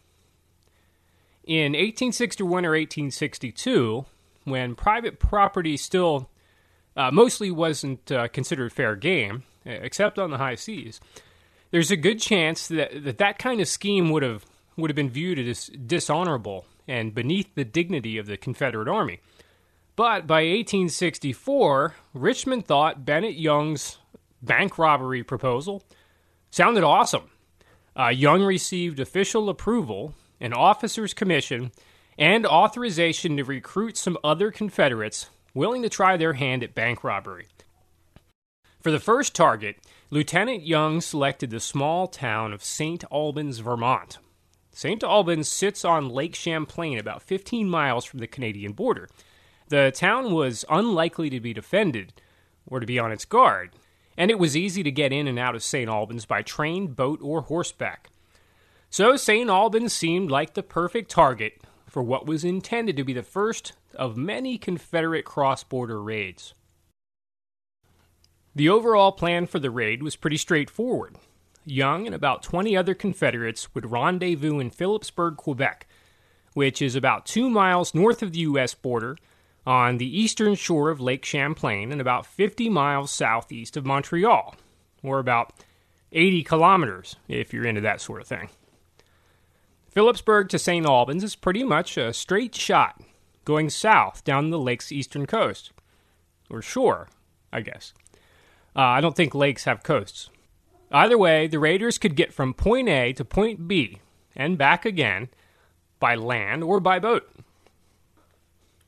[1.45, 4.05] In 1861 or 1862,
[4.47, 6.31] when private property still
[6.97, 11.01] uh, mostly wasn't uh, considered fair game, except on the high seas,
[11.71, 15.11] there's a good chance that that, that kind of scheme would have would have been
[15.11, 19.21] viewed as dishonorable and beneath the dignity of the Confederate Army.
[19.97, 23.99] But by 1864, Richmond thought Bennett Young's
[24.43, 25.83] bank robbery proposal
[26.51, 27.31] sounded awesome.
[27.99, 31.73] Uh, Young received official approval, an officer's commission,
[32.19, 37.49] and authorization to recruit some other Confederates willing to try their hand at bank robbery.
[38.81, 39.77] For the first target,
[40.11, 43.03] Lieutenant Young selected the small town of St.
[43.11, 44.19] Albans, Vermont.
[44.71, 45.03] St.
[45.03, 49.09] Albans sits on Lake Champlain, about 15 miles from the Canadian border.
[49.69, 52.13] The town was unlikely to be defended
[52.67, 53.71] or to be on its guard,
[54.17, 55.89] and it was easy to get in and out of St.
[55.89, 58.11] Albans by train, boat, or horseback.
[58.91, 59.51] So St.
[59.51, 61.61] Albans seemed like the perfect target
[61.97, 66.53] for what was intended to be the first of many Confederate cross border raids.
[68.55, 71.17] The overall plan for the raid was pretty straightforward.
[71.65, 75.87] Young and about 20 other Confederates would rendezvous in Philipsburg, Quebec,
[76.53, 78.75] which is about two miles north of the U.S.
[78.75, 79.17] border
[79.67, 84.55] on the eastern shore of Lake Champlain and about 50 miles southeast of Montreal,
[85.03, 85.55] or about
[86.13, 88.51] 80 kilometers if you're into that sort of thing.
[89.97, 90.85] Philipsburg to St.
[90.85, 93.01] Albans is pretty much a straight shot
[93.47, 95.73] going south down the lake's eastern coast,
[96.51, 97.09] or shore,
[97.51, 97.95] I guess.
[98.77, 100.29] Uh, I don't think lakes have coasts.
[100.93, 104.03] Either way, the Raiders could get from point A to point B
[104.37, 105.31] and back again
[105.99, 107.31] by land or by boat.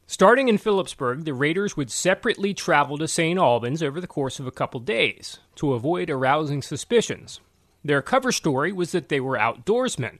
[0.07, 3.39] Starting in Philipsburg, the Raiders would separately travel to St.
[3.39, 7.41] Albans over the course of a couple days to avoid arousing suspicions.
[7.83, 10.19] Their cover story was that they were outdoorsmen,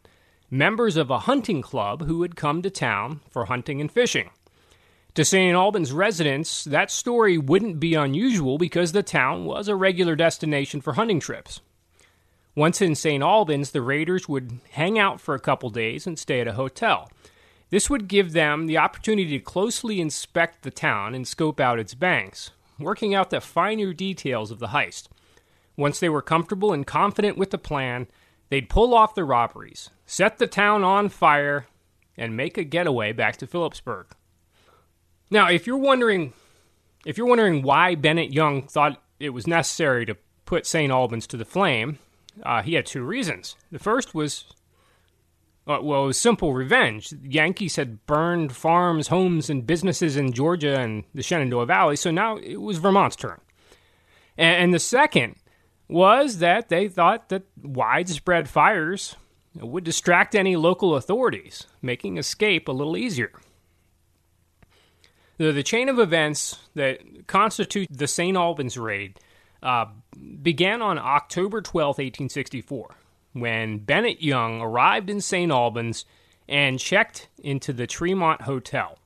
[0.51, 4.30] members of a hunting club who had come to town for hunting and fishing.
[5.14, 5.55] To St.
[5.55, 10.92] Albans residents, that story wouldn't be unusual because the town was a regular destination for
[10.92, 11.61] hunting trips.
[12.55, 13.22] Once in St.
[13.22, 17.11] Albans, the Raiders would hang out for a couple days and stay at a hotel.
[17.70, 21.94] This would give them the opportunity to closely inspect the town and scope out its
[21.94, 25.09] banks, working out the finer details of the heist.
[25.76, 28.07] Once they were comfortable and confident with the plan,
[28.49, 31.66] they'd pull off the robberies, set the town on fire,
[32.16, 34.07] and make a getaway back to Philipsburg.
[35.30, 36.32] Now, if you're wondering
[37.05, 40.90] if you're wondering why Bennett Young thought it was necessary to put St.
[40.90, 41.99] Albans to the flame,
[42.42, 43.57] uh, he had two reasons.
[43.70, 44.44] The first was
[45.68, 47.11] uh, well, it was simple revenge.
[47.11, 52.11] The Yankees had burned farms, homes, and businesses in Georgia and the Shenandoah Valley, so
[52.11, 53.38] now it was Vermont's turn.
[54.38, 55.36] And, and the second
[55.89, 59.16] was that they thought that widespread fires
[59.55, 63.32] would distract any local authorities, making escape a little easier.
[65.39, 68.36] The, the chain of events that constitute the St.
[68.36, 69.18] Albans raid
[69.62, 69.86] uh,
[70.43, 72.95] began on October 12, 1864
[73.32, 75.51] when Bennett Young arrived in St.
[75.51, 76.05] Albans
[76.49, 78.99] and checked into the Tremont Hotel.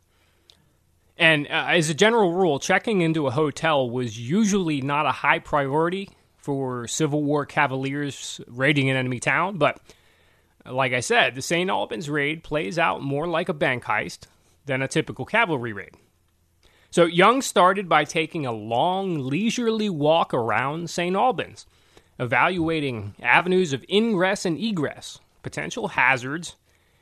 [1.18, 5.38] And uh, as a general rule, checking into a hotel was usually not a high
[5.38, 6.08] priority
[6.42, 9.80] for Civil War cavaliers raiding an enemy town, but
[10.66, 11.70] like I said, the St.
[11.70, 14.26] Albans raid plays out more like a bank heist
[14.66, 15.94] than a typical cavalry raid.
[16.90, 21.16] So Young started by taking a long, leisurely walk around St.
[21.16, 21.66] Albans
[22.18, 26.56] evaluating avenues of ingress and egress, potential hazards,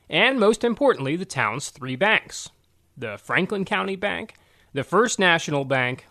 [0.09, 2.51] and most importantly, the town's three banks
[2.97, 4.35] the Franklin County Bank,
[4.75, 6.07] the First National Bank,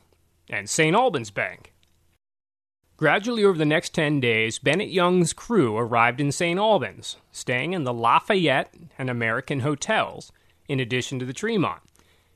[0.49, 0.95] and St.
[0.95, 1.71] Albans Bank.
[2.99, 6.59] Gradually, over the next 10 days, Bennett Young's crew arrived in St.
[6.59, 10.33] Albans, staying in the Lafayette and American hotels,
[10.67, 11.81] in addition to the Tremont,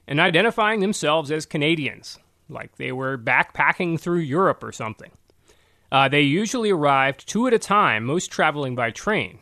[0.07, 5.11] and identifying themselves as Canadians, like they were backpacking through Europe or something.
[5.91, 9.39] Uh, they usually arrived two at a time, most traveling by train.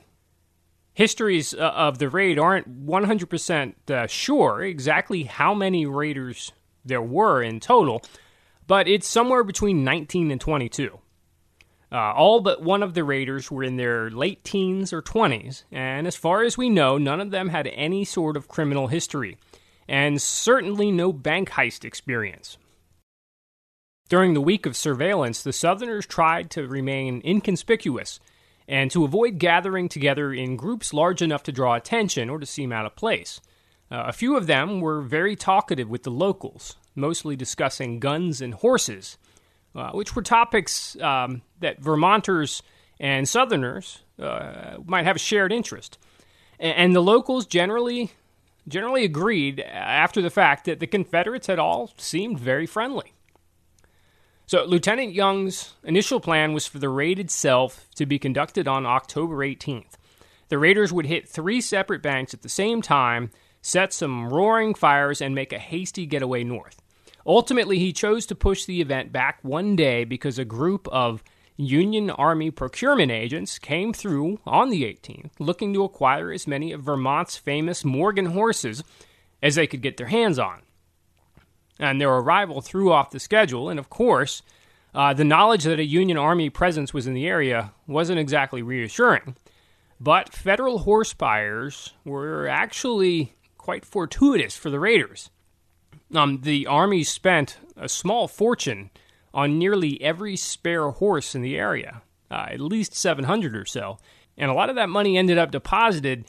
[0.96, 6.52] Histories uh, of the raid aren't 100% uh, sure exactly how many raiders
[6.84, 8.02] there were in total,
[8.66, 10.98] but it's somewhere between 19 and 22.
[11.92, 16.08] Uh, all but one of the raiders were in their late teens or 20s, and
[16.08, 19.38] as far as we know, none of them had any sort of criminal history,
[19.90, 22.58] and certainly no bank heist experience.
[24.08, 28.20] During the week of surveillance, the Southerners tried to remain inconspicuous
[28.68, 32.72] and to avoid gathering together in groups large enough to draw attention or to seem
[32.72, 33.42] out of place.
[33.92, 38.54] Uh, a few of them were very talkative with the locals, mostly discussing guns and
[38.56, 39.18] horses,
[39.76, 42.62] uh, which were topics um, that Vermonters
[43.00, 45.98] and Southerners uh, might have a shared interest.
[46.60, 48.12] And, and the locals generally
[48.68, 53.14] generally agreed after the fact that the Confederates had all seemed very friendly.
[54.46, 59.38] So, Lieutenant Young's initial plan was for the raid itself to be conducted on October
[59.38, 59.94] 18th.
[60.50, 65.22] The raiders would hit three separate banks at the same time, set some roaring fires,
[65.22, 66.82] and make a hasty getaway north.
[67.26, 71.24] Ultimately, he chose to push the event back one day because a group of
[71.58, 76.82] Union Army procurement agents came through on the 18th looking to acquire as many of
[76.82, 78.84] Vermont's famous Morgan horses
[79.44, 80.62] as they could get their hands on.
[81.80, 84.42] And their arrival threw off the schedule, and of course,
[84.94, 89.36] uh, the knowledge that a Union Army presence was in the area wasn't exactly reassuring.
[90.00, 95.30] But federal horse buyers were actually quite fortuitous for the raiders.
[96.14, 98.90] Um, the Army spent a small fortune
[99.34, 103.98] on nearly every spare horse in the area, uh, at least 700 or so.
[104.38, 106.26] And a lot of that money ended up deposited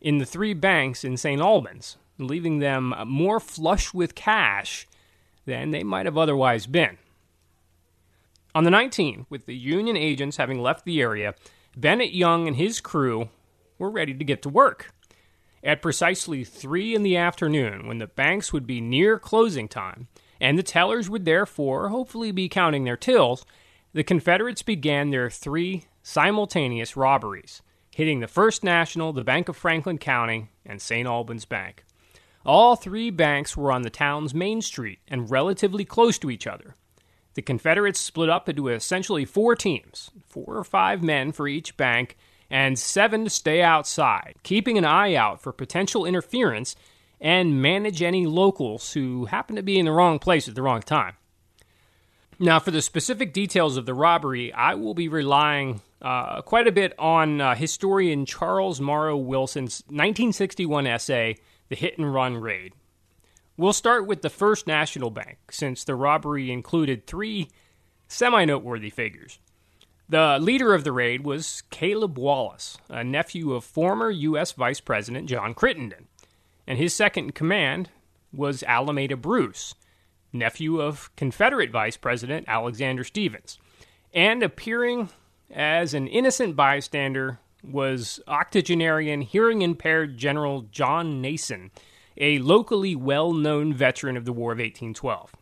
[0.00, 1.40] in the three banks in St.
[1.40, 4.86] Albans, leaving them more flush with cash
[5.44, 6.98] than they might have otherwise been.
[8.54, 11.34] On the 19th, with the Union agents having left the area,
[11.76, 13.28] Bennett Young and his crew
[13.78, 14.92] were ready to get to work.
[15.62, 20.08] At precisely 3 in the afternoon, when the banks would be near closing time,
[20.40, 23.44] and the tellers would therefore hopefully be counting their tills,
[23.92, 27.62] the Confederates began their three simultaneous robberies,
[27.94, 31.06] hitting the First National, the Bank of Franklin County, and St.
[31.06, 31.84] Albans Bank.
[32.46, 36.76] All three banks were on the town's main street and relatively close to each other.
[37.34, 42.16] The Confederates split up into essentially four teams, four or five men for each bank,
[42.50, 46.74] and seven to stay outside, keeping an eye out for potential interference
[47.20, 50.80] and manage any locals who happen to be in the wrong place at the wrong
[50.80, 51.14] time.
[52.38, 56.72] Now, for the specific details of the robbery, I will be relying uh, quite a
[56.72, 61.36] bit on uh, historian Charles Morrow Wilson's 1961 essay,
[61.68, 62.74] The Hit and Run Raid.
[63.56, 67.48] We'll start with the First National Bank, since the robbery included three
[68.06, 69.40] semi noteworthy figures.
[70.08, 74.52] The leader of the raid was Caleb Wallace, a nephew of former U.S.
[74.52, 76.08] Vice President John Crittenden
[76.68, 77.88] and his second in command
[78.30, 79.74] was Alameda Bruce,
[80.34, 83.58] nephew of Confederate Vice President Alexander Stephens.
[84.12, 85.08] And appearing
[85.50, 91.70] as an innocent bystander was octogenarian hearing impaired General John Nason,
[92.18, 95.32] a locally well known veteran of the War of 1812.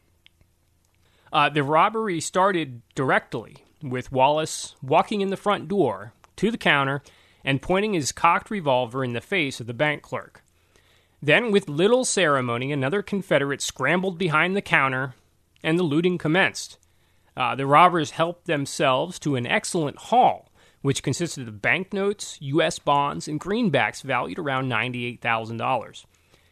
[1.33, 7.03] Uh, the robbery started directly with Wallace walking in the front door to the counter
[7.45, 10.43] and pointing his cocked revolver in the face of the bank clerk.
[11.23, 15.15] Then, with little ceremony, another Confederate scrambled behind the counter,
[15.63, 16.79] and the looting commenced.
[17.37, 20.51] Uh, the robbers helped themselves to an excellent haul,
[20.83, 22.79] which consisted of banknotes, U.S.
[22.79, 26.05] bonds, and greenbacks valued around $98,000.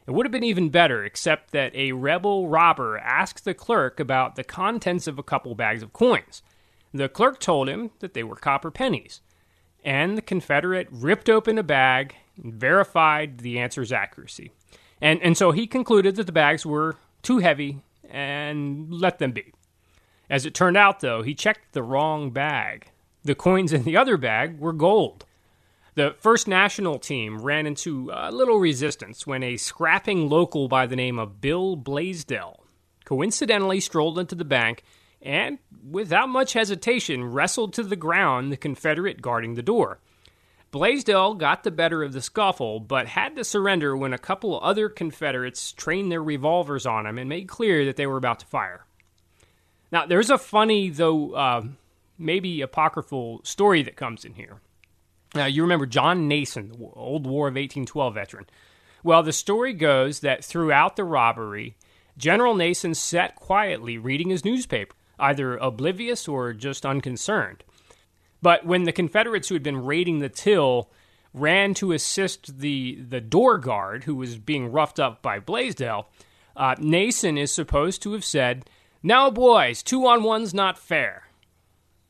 [0.06, 4.36] It would have been even better, except that a rebel robber asked the clerk about
[4.36, 6.42] the contents of a couple bags of coins.
[6.94, 9.20] The clerk told him that they were copper pennies,
[9.84, 14.52] and the Confederate ripped open a bag and verified the answer's accuracy.
[15.00, 19.52] And, and so he concluded that the bags were too heavy and let them be.
[20.30, 22.90] As it turned out, though, he checked the wrong bag.
[23.24, 25.26] The coins in the other bag were gold.
[25.96, 30.96] The First National team ran into a little resistance when a scrapping local by the
[30.96, 32.60] name of Bill Blaisdell
[33.04, 34.84] coincidentally strolled into the bank
[35.24, 35.58] and,
[35.90, 39.98] without much hesitation, wrestled to the ground the Confederate guarding the door.
[40.70, 44.88] Blaisdell got the better of the scuffle, but had to surrender when a couple other
[44.88, 48.84] Confederates trained their revolvers on him and made clear that they were about to fire.
[49.92, 51.62] Now, there's a funny, though uh,
[52.18, 54.60] maybe apocryphal story that comes in here.
[55.34, 58.46] Now, you remember John Nason, the Old War of 1812 veteran.
[59.04, 61.76] Well, the story goes that throughout the robbery,
[62.16, 67.64] General Nason sat quietly reading his newspaper, either oblivious or just unconcerned.
[68.42, 70.90] But when the Confederates who had been raiding the till
[71.32, 76.08] ran to assist the, the door guard who was being roughed up by Blaisdell,
[76.56, 78.68] uh, Nason is supposed to have said,
[79.02, 81.28] Now, boys, two on one's not fair.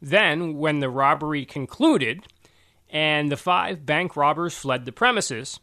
[0.03, 2.25] Then, when the robbery concluded
[2.91, 5.59] and the five bank robbers fled the premises,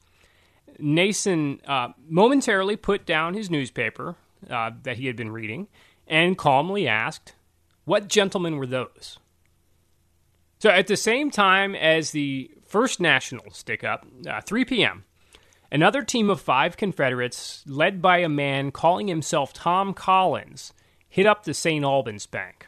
[0.80, 4.16] Nason uh, momentarily put down his newspaper
[4.50, 5.68] uh, that he had been reading
[6.12, 7.34] and calmly asked,
[7.86, 9.18] What gentlemen were those?
[10.59, 15.05] So at the same time as the first national stick up, uh, 3 p.m.,
[15.72, 20.74] another team of five Confederates, led by a man calling himself Tom Collins,
[21.09, 21.84] hit up the St.
[21.84, 22.68] Albans Bank.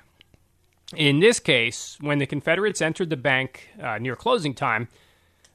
[0.95, 4.87] In this case, when the Confederates entered the bank uh, near closing time,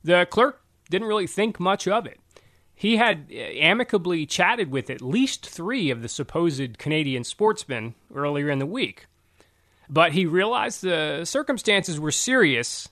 [0.04, 2.20] the clerk didn't really think much of it.
[2.78, 8.60] He had amicably chatted with at least three of the supposed Canadian sportsmen earlier in
[8.60, 9.06] the week.
[9.90, 12.88] But he realized the circumstances were serious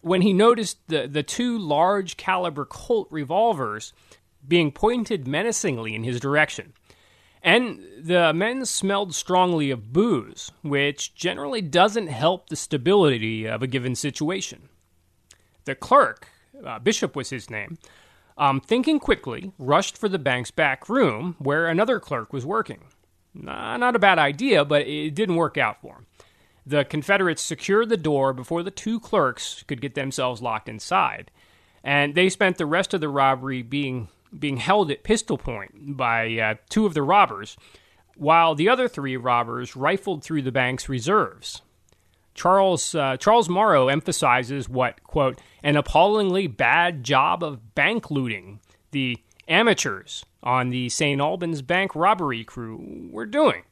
[0.00, 3.92] when he noticed the, the two large caliber Colt revolvers
[4.46, 6.72] being pointed menacingly in his direction.
[7.42, 13.66] And the men smelled strongly of booze, which generally doesn't help the stability of a
[13.66, 14.68] given situation.
[15.64, 16.28] The clerk,
[16.64, 17.76] uh, Bishop was his name,
[18.40, 22.80] um, thinking quickly, rushed for the bank's back room where another clerk was working.
[23.34, 26.06] Nah, not a bad idea, but it didn't work out for him.
[26.66, 31.30] The Confederates secured the door before the two clerks could get themselves locked inside,
[31.84, 36.38] and they spent the rest of the robbery being being held at pistol point by
[36.38, 37.56] uh, two of the robbers,
[38.16, 41.62] while the other three robbers rifled through the bank's reserves.
[42.40, 48.60] Charles uh, Charles Morrow emphasizes what quote an appallingly bad job of bank looting
[48.92, 51.20] the amateurs on the St.
[51.20, 53.64] Albans bank robbery crew were doing.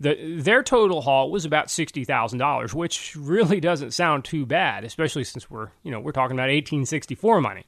[0.00, 4.84] The, their total haul was about sixty thousand dollars, which really doesn't sound too bad,
[4.84, 7.66] especially since we're you know we're talking about eighteen sixty four money.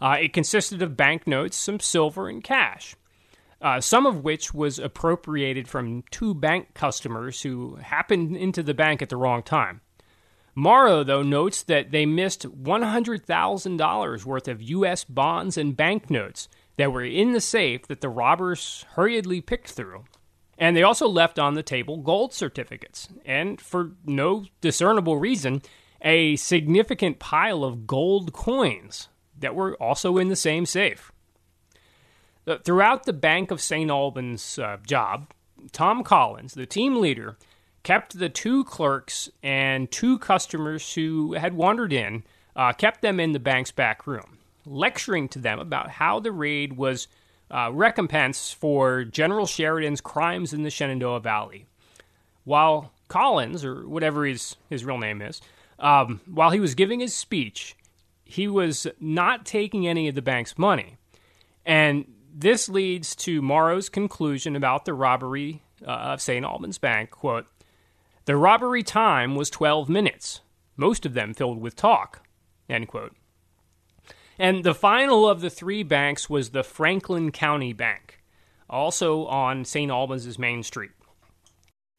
[0.00, 2.94] Uh, it consisted of banknotes, some silver, and cash,
[3.60, 9.02] uh, some of which was appropriated from two bank customers who happened into the bank
[9.02, 9.80] at the wrong time.
[10.54, 15.04] Morrow, though, notes that they missed $100,000 worth of U.S.
[15.04, 20.04] bonds and banknotes that were in the safe that the robbers hurriedly picked through.
[20.58, 25.62] And they also left on the table gold certificates, and for no discernible reason,
[26.02, 29.08] a significant pile of gold coins
[29.38, 31.12] that were also in the same safe.
[32.50, 33.88] Uh, throughout the Bank of St.
[33.88, 35.30] Albans uh, job,
[35.70, 37.36] Tom Collins, the team leader,
[37.84, 42.24] kept the two clerks and two customers who had wandered in,
[42.56, 46.76] uh, kept them in the bank's back room, lecturing to them about how the raid
[46.76, 47.06] was
[47.52, 51.66] uh, recompense for General Sheridan's crimes in the Shenandoah Valley.
[52.42, 55.40] While Collins, or whatever his, his real name is,
[55.78, 57.76] um, while he was giving his speech,
[58.24, 60.96] he was not taking any of the bank's money.
[61.64, 66.44] And this leads to Morrow's conclusion about the robbery uh, of St.
[66.44, 67.10] Albans Bank.
[67.10, 67.46] Quote,
[68.26, 70.40] the robbery time was 12 minutes,
[70.76, 72.22] most of them filled with talk.
[72.68, 73.16] End quote.
[74.38, 78.20] And the final of the three banks was the Franklin County Bank,
[78.68, 79.90] also on St.
[79.90, 80.92] Albans' main street.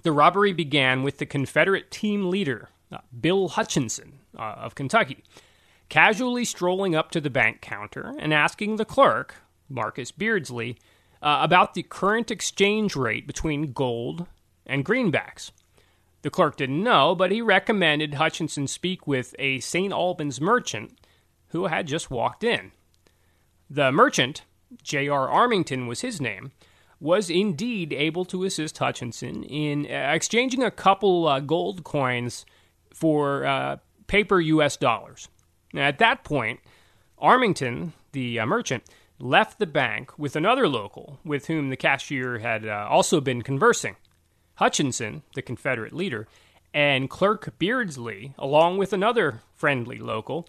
[0.04, 5.24] The robbery began with the Confederate team leader, uh, Bill Hutchinson uh, of Kentucky,
[5.90, 9.36] casually strolling up to the bank counter and asking the clerk,
[9.72, 10.78] Marcus Beardsley,
[11.22, 14.28] uh, about the current exchange rate between gold
[14.66, 15.52] and greenbacks.
[16.22, 19.92] The clerk didn't know, but he recommended Hutchinson speak with a St.
[19.92, 21.00] Albans merchant
[21.48, 22.72] who had just walked in.
[23.70, 24.44] The merchant,
[24.84, 25.30] J.R.
[25.30, 26.52] Armington was his name,
[27.00, 32.46] was indeed able to assist Hutchinson in uh, exchanging a couple uh, gold coins
[32.94, 34.78] for uh, paper U.S.
[34.78, 35.28] dollars.
[35.74, 36.60] Now, at that point,
[37.18, 38.84] Armington, the uh, merchant,
[39.22, 43.96] left the bank with another local with whom the cashier had uh, also been conversing.
[44.56, 46.28] Hutchinson, the Confederate leader,
[46.74, 50.48] and Clerk Beardsley, along with another friendly local,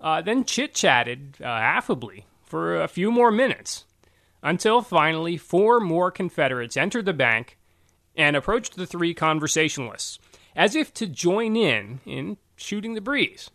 [0.00, 3.84] uh, then chit chatted uh, affably for a few more minutes
[4.42, 7.58] until finally four more Confederates entered the bank
[8.16, 10.18] and approached the three conversationalists
[10.56, 13.50] as if to join in in shooting the breeze.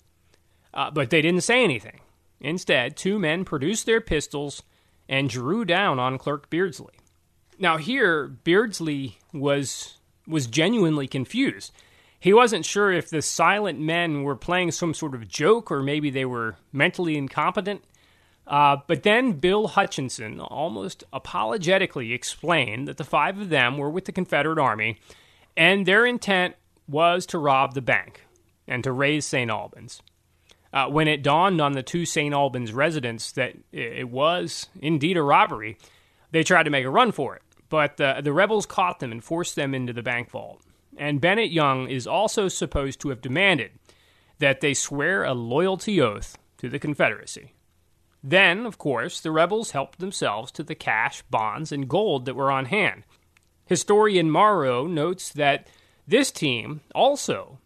[0.73, 1.99] Uh, but they didn't say anything.
[2.39, 4.63] Instead, two men produced their pistols
[5.07, 6.95] and drew down on Clerk Beardsley.
[7.57, 11.71] Now here, Beardsley was was genuinely confused.
[12.19, 16.09] He wasn't sure if the silent men were playing some sort of joke or maybe
[16.09, 17.83] they were mentally incompetent.
[18.47, 24.05] Uh, but then Bill Hutchinson almost apologetically explained that the five of them were with
[24.05, 24.97] the Confederate Army
[25.55, 26.55] and their intent
[26.87, 28.25] was to rob the bank
[28.67, 29.49] and to raze St.
[29.49, 30.01] Albans.
[30.75, 32.33] Uh, when it dawned on the two St.
[32.33, 35.77] Albans residents that it was indeed a robbery,
[36.31, 37.41] they tried to make a run for it.
[37.69, 40.61] But uh, the rebels caught them and forced them into the bank vault.
[40.97, 43.71] And Bennett Young is also supposed to have demanded
[44.39, 47.53] that they swear a loyalty oath to the Confederacy.
[48.21, 52.51] Then, of course, the rebels helped themselves to the cash, bonds, and gold that were
[52.51, 53.03] on hand.
[53.65, 55.67] Historian Morrow notes that
[56.05, 57.59] this team also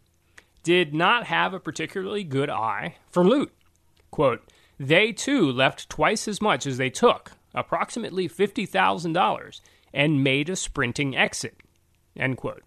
[0.62, 3.52] did not have a particularly good eye for loot.
[4.10, 4.42] Quote,
[4.78, 9.60] they too left twice as much as they took, approximately $50,000,
[9.92, 11.56] and made a sprinting exit.
[12.16, 12.62] End quote.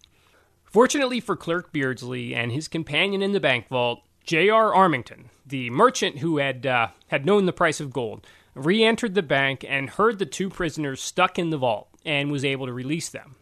[0.64, 4.74] Fortunately for Clerk Beardsley and his companion in the bank vault, J.R.
[4.74, 8.26] Armington, the merchant who had uh, had known the price of gold,
[8.56, 12.66] re-entered the bank and heard the two prisoners stuck in the vault and was able
[12.66, 13.36] to release them.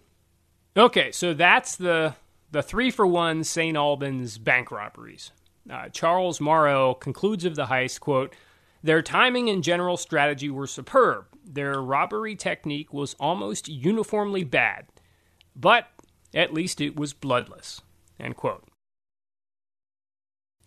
[0.76, 2.16] Okay, so that's the
[2.52, 3.76] the three for one St.
[3.76, 5.32] Albans bank robberies.
[5.70, 8.34] Uh, Charles Morrow concludes of the heist, quote,
[8.84, 11.26] their timing and general strategy were superb.
[11.45, 14.88] Their robbery technique was almost uniformly bad,
[15.56, 15.88] but
[16.34, 17.82] at least it was bloodless.
[18.20, 18.64] End quote.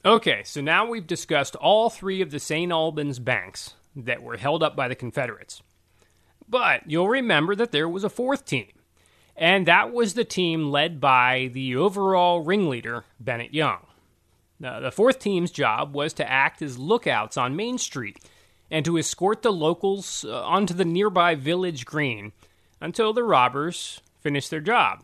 [0.05, 2.71] Okay, so now we've discussed all three of the St.
[2.71, 5.63] Albans banks that were held up by the Confederates.
[6.47, 8.67] But you'll remember that there was a fourth team,
[9.37, 13.87] and that was the team led by the overall ringleader, Bennett Young.
[14.61, 18.19] Now, the fourth team's job was to act as lookouts on Main Street
[18.71, 22.33] and to escort the locals uh, onto the nearby village green
[22.81, 25.03] until the robbers finished their job.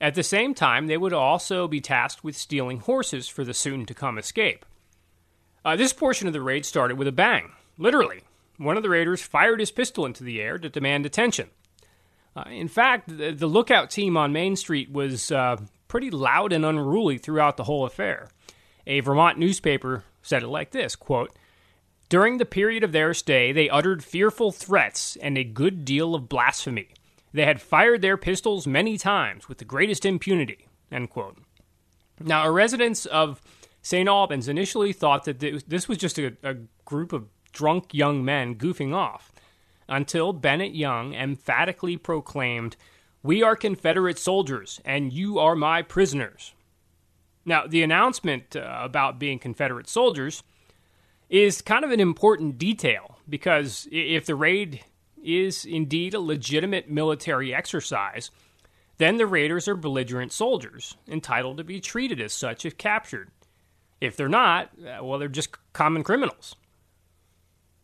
[0.00, 3.84] At the same time, they would also be tasked with stealing horses for the soon
[3.86, 4.64] to come escape.
[5.64, 7.52] Uh, this portion of the raid started with a bang.
[7.78, 8.20] Literally,
[8.58, 11.50] one of the raiders fired his pistol into the air to demand attention.
[12.38, 15.56] Uh, in fact, the, the, lookout team on Main Street was uh,
[15.88, 18.28] pretty loud and unruly throughout the whole affair.
[18.86, 21.36] A Vermont newspaper said it like this quote,
[22.08, 26.28] During the period of their stay, they uttered fearful threats and a good deal of
[26.28, 26.88] blasphemy.
[27.32, 30.68] They had fired their pistols many times with the greatest impunity.
[30.92, 31.38] End quote.
[32.20, 33.42] Now, a residents of
[33.82, 34.08] St.
[34.08, 38.94] Albans initially thought that this was just a, a group of drunk young men goofing
[38.94, 39.32] off,
[39.88, 42.76] until Bennett Young emphatically proclaimed,
[43.22, 46.54] We are Confederate soldiers, and you are my prisoners.
[47.44, 50.42] Now, the announcement uh, about being Confederate soldiers
[51.30, 54.84] is kind of an important detail because if the raid
[55.22, 58.30] is indeed a legitimate military exercise,
[58.98, 63.30] then the raiders are belligerent soldiers, entitled to be treated as such if captured.
[64.00, 66.54] If they're not, uh, well, they're just common criminals.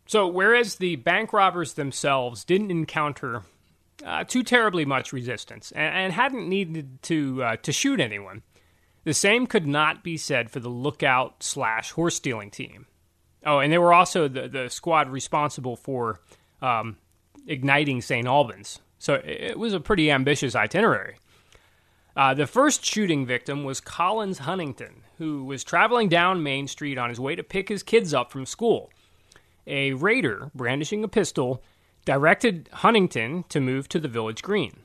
[0.06, 3.42] So, whereas the bank robbers themselves didn't encounter
[4.04, 8.42] uh, too terribly much resistance and, and hadn't needed to uh, to shoot anyone,
[9.04, 12.86] the same could not be said for the lookout slash horse stealing team.
[13.46, 16.20] Oh, and they were also the, the squad responsible for
[16.62, 16.96] um,
[17.46, 18.26] igniting St.
[18.26, 18.80] Albans.
[18.98, 21.16] So it was a pretty ambitious itinerary.
[22.16, 27.08] Uh, the first shooting victim was Collins Huntington, who was traveling down Main Street on
[27.08, 28.90] his way to pick his kids up from school.
[29.66, 31.62] A raider, brandishing a pistol,
[32.04, 34.80] directed Huntington to move to the village green.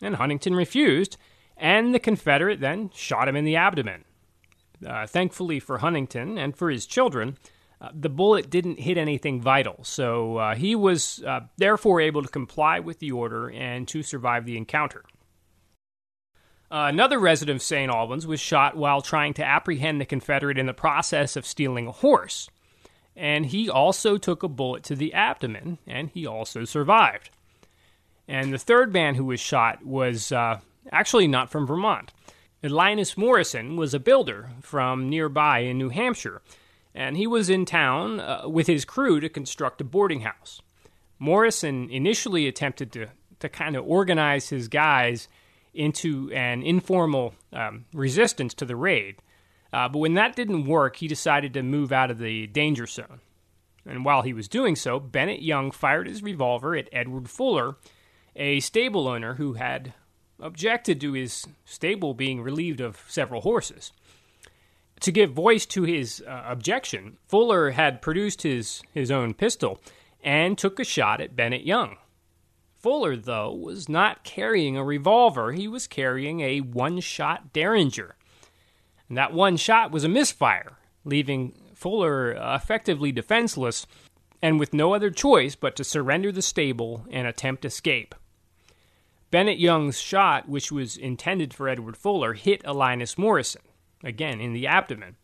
[0.00, 1.16] And Huntington refused,
[1.56, 4.04] and the Confederate then shot him in the abdomen.
[4.86, 7.36] Uh, thankfully for Huntington and for his children,
[7.80, 12.28] uh, the bullet didn't hit anything vital, so uh, he was uh, therefore able to
[12.28, 15.04] comply with the order and to survive the encounter.
[16.70, 17.90] Another resident of St.
[17.90, 21.92] Albans was shot while trying to apprehend the Confederate in the process of stealing a
[21.92, 22.48] horse,
[23.16, 27.30] and he also took a bullet to the abdomen, and he also survived.
[28.28, 30.60] And the third man who was shot was uh,
[30.92, 32.12] actually not from Vermont.
[32.62, 36.42] Linus Morrison was a builder from nearby in New Hampshire
[36.94, 40.60] and he was in town uh, with his crew to construct a boarding house.
[41.18, 43.06] Morrison initially attempted to,
[43.38, 45.28] to kind of organize his guys
[45.72, 49.16] into an informal um, resistance to the raid.
[49.72, 53.20] Uh, but when that didn't work, he decided to move out of the danger zone.
[53.86, 57.76] And while he was doing so, Bennett Young fired his revolver at Edward Fuller,
[58.36, 59.94] a stable owner who had
[60.38, 63.92] objected to his stable being relieved of several horses
[65.00, 69.80] to give voice to his uh, objection, Fuller had produced his, his own pistol
[70.22, 71.96] and took a shot at Bennett Young.
[72.78, 78.16] Fuller, though, was not carrying a revolver, he was carrying a one shot Derringer.
[79.10, 83.86] And that one shot was a misfire, leaving Fuller effectively defenseless
[84.40, 88.14] and with no other choice but to surrender the stable and attempt escape.
[89.30, 93.62] Bennett Young's shot, which was intended for Edward Fuller, hit Linus Morrison
[94.02, 95.16] again in the abdomen.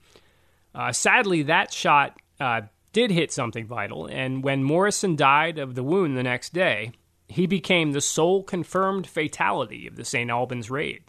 [0.75, 2.63] Uh, sadly, that shot uh,
[2.93, 6.93] did hit something vital, and when Morrison died of the wound the next day,
[7.29, 10.31] he became the sole confirmed fatality of the St.
[10.31, 11.05] Albans raid.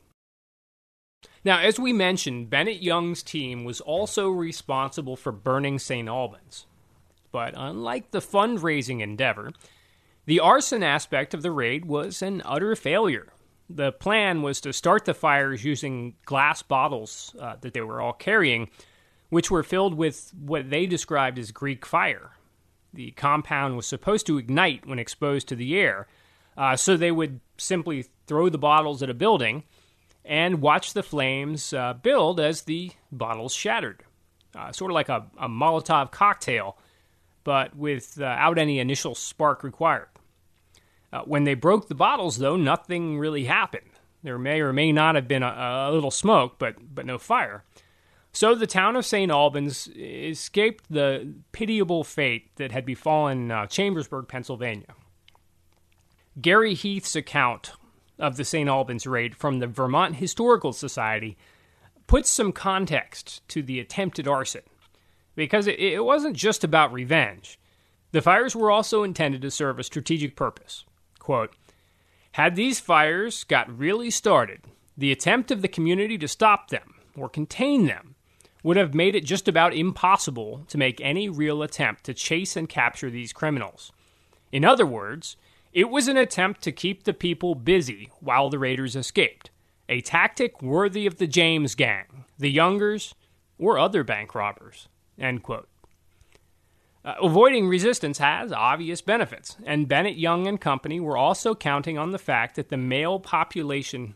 [1.47, 6.07] Now, as we mentioned, Bennett Young's team was also responsible for burning St.
[6.07, 6.65] Albans.
[7.31, 9.53] But unlike the fundraising endeavor,
[10.25, 13.31] the arson aspect of the raid was an utter failure
[13.69, 18.13] the plan was to start the fires using glass bottles uh, that they were all
[18.13, 18.69] carrying,
[19.29, 22.31] which were filled with what they described as Greek fire.
[22.93, 26.07] The compound was supposed to ignite when exposed to the air,
[26.55, 29.63] uh, so they would simply throw the bottles at a building,
[30.27, 34.03] and watched the flames uh, build as the bottles shattered.
[34.55, 36.77] Uh, sort of like a, a Molotov cocktail,
[37.43, 40.09] but without any initial spark required.
[41.13, 43.89] Uh, when they broke the bottles, though, nothing really happened.
[44.23, 47.63] There may or may not have been a, a little smoke, but, but no fire.
[48.33, 49.31] So the town of St.
[49.31, 54.93] Albans escaped the pitiable fate that had befallen uh, Chambersburg, Pennsylvania.
[56.39, 57.71] Gary Heath's account
[58.19, 58.69] of the St.
[58.69, 61.37] Albans raid from the Vermont Historical Society
[62.07, 64.61] puts some context to the attempted arson,
[65.35, 67.59] because it, it wasn't just about revenge.
[68.11, 70.85] The fires were also intended to serve a strategic purpose.
[71.19, 71.53] Quote,
[72.31, 74.61] had these fires got really started,
[74.97, 78.15] the attempt of the community to stop them or contain them
[78.63, 82.69] would have made it just about impossible to make any real attempt to chase and
[82.69, 83.91] capture these criminals.
[84.51, 85.35] In other words,
[85.73, 89.49] it was an attempt to keep the people busy while the raiders escaped,
[89.89, 93.13] a tactic worthy of the James Gang, the Youngers,
[93.57, 94.87] or other bank robbers.
[97.07, 102.11] Uh, avoiding resistance has obvious benefits, and Bennett Young and Company were also counting on
[102.11, 104.15] the fact that the male population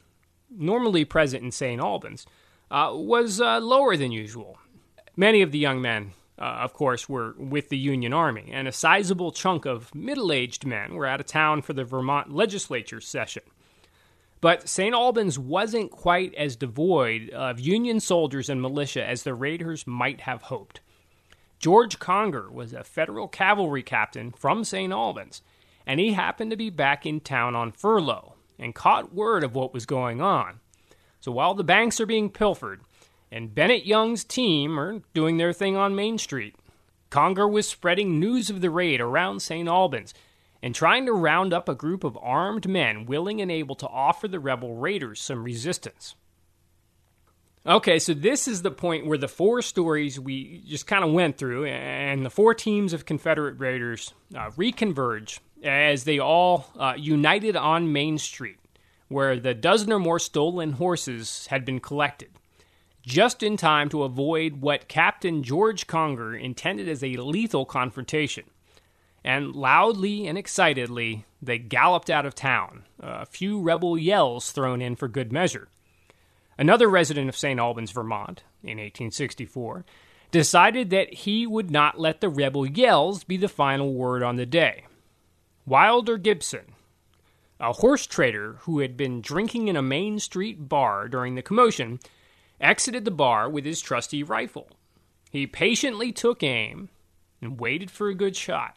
[0.50, 1.80] normally present in St.
[1.80, 2.26] Albans
[2.70, 4.58] uh, was uh, lower than usual.
[5.16, 6.12] Many of the young men,
[6.42, 10.66] uh, of course, were with the Union Army, and a sizable chunk of middle aged
[10.66, 13.44] men were out of town for the Vermont legislature session.
[14.42, 14.96] But St.
[14.96, 20.42] Albans wasn't quite as devoid of Union soldiers and militia as the raiders might have
[20.44, 20.82] hoped.
[21.60, 24.92] George Conger was a federal cavalry captain from St.
[24.92, 25.44] Albans,
[25.86, 29.76] and he happened to be back in town on furlough and caught word of what
[29.76, 30.60] was going on.
[31.20, 32.82] So while the banks are being pilfered
[33.32, 36.56] and Bennett Young's team are doing their thing on Main Street,
[37.10, 39.68] Conger was spreading news of the raid around St.
[39.68, 40.14] Albans
[40.62, 44.28] and trying to round up a group of armed men willing and able to offer
[44.28, 46.16] the rebel raiders some resistance.
[47.66, 51.38] Okay, so this is the point where the four stories we just kind of went
[51.38, 57.56] through and the four teams of Confederate raiders uh, reconverge as they all uh, united
[57.56, 58.58] on Main Street
[59.10, 62.30] where the dozen or more stolen horses had been collected,
[63.02, 68.46] just in time to avoid what Captain George Conger intended as a lethal confrontation.
[69.24, 74.96] And loudly and excitedly, they galloped out of town, a few rebel yells thrown in
[74.96, 75.68] for good measure.
[76.58, 77.60] Another resident of St.
[77.60, 79.86] Albans, Vermont, in 1864,
[80.32, 84.46] decided that he would not let the rebel yells be the final word on the
[84.46, 84.86] day.
[85.66, 86.74] Wilder Gibson,
[87.60, 92.00] a horse trader who had been drinking in a Main Street bar during the commotion,
[92.62, 94.70] exited the bar with his trusty rifle.
[95.32, 96.90] He patiently took aim
[97.42, 98.76] and waited for a good shot.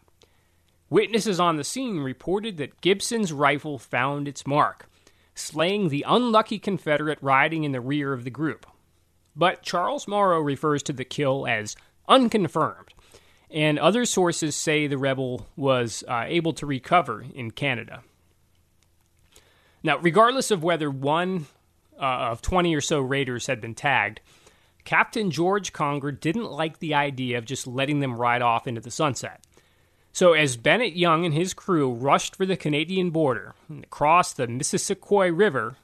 [0.90, 4.88] Witnesses on the scene reported that Gibson's rifle found its mark,
[5.34, 8.66] slaying the unlucky Confederate riding in the rear of the group.
[9.34, 11.74] But Charles Morrow refers to the kill as
[12.08, 12.94] unconfirmed,
[13.50, 18.02] and other sources say the rebel was uh, able to recover in Canada.
[19.82, 21.46] Now, regardless of whether one
[22.00, 24.20] uh, of 20 or so raiders had been tagged,
[24.84, 28.90] Captain George Conger didn't like the idea of just letting them ride off into the
[28.90, 29.40] sunset.
[30.12, 34.46] So, as Bennett Young and his crew rushed for the Canadian border and crossed the
[34.46, 35.76] Missisquoi River,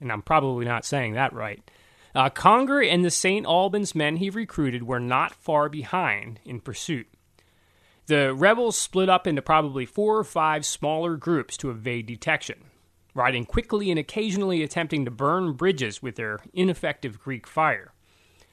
[0.00, 1.62] and I'm probably not saying that right,
[2.14, 3.46] uh, Conger and the St.
[3.46, 7.06] Albans men he recruited were not far behind in pursuit.
[8.06, 12.64] The rebels split up into probably four or five smaller groups to evade detection
[13.16, 17.92] riding quickly and occasionally attempting to burn bridges with their ineffective Greek fire.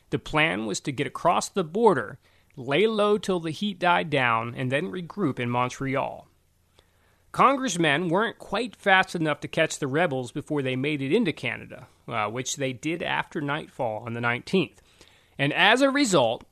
[0.10, 2.20] The plan was to get across the border,
[2.56, 6.28] lay low till the heat died down, and then regroup in Montreal.
[7.32, 11.34] Conger's men weren't quite fast enough to catch the rebels before they made it into
[11.34, 14.78] Canada, uh, which they did after nightfall on the 19th.
[15.40, 16.44] And as a result,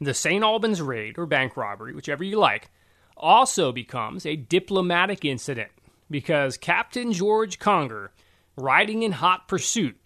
[0.00, 0.44] the St.
[0.44, 2.70] Albans raid, or bank robbery, whichever you like,
[3.16, 5.72] also becomes a diplomatic incident
[6.10, 8.12] because Captain George Conger,
[8.56, 9.96] riding in hot pursuit,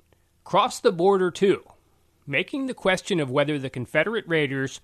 [0.45, 1.63] crossed the border too,
[2.27, 4.81] making the question of whether the Confederate raiders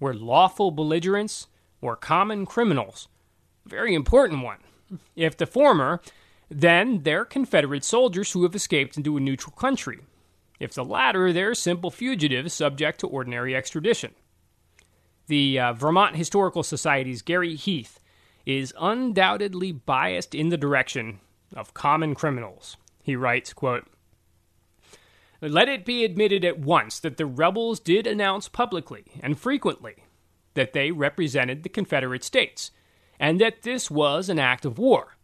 [0.00, 1.46] were lawful belligerents
[1.80, 3.08] or common criminals
[3.68, 4.58] a very important one.
[5.14, 6.00] If the former,
[6.50, 10.00] then they're Confederate soldiers who have escaped into a neutral country.
[10.58, 14.14] If the latter, they're simple fugitives subject to ordinary extradition.
[15.26, 18.00] The uh, Vermont Historical Society's Gary Heath
[18.48, 21.20] is undoubtedly biased in the direction
[21.54, 22.78] of common criminals.
[23.02, 23.86] He writes, quote,
[25.42, 29.96] Let it be admitted at once that the rebels did announce publicly and frequently
[30.54, 32.70] that they represented the Confederate States,
[33.20, 35.18] and that this was an act of war.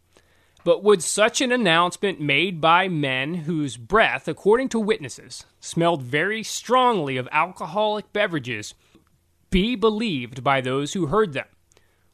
[0.63, 6.43] But would such an announcement made by men whose breath, according to witnesses, smelled very
[6.43, 8.75] strongly of alcoholic beverages
[9.49, 11.47] be believed by those who heard them?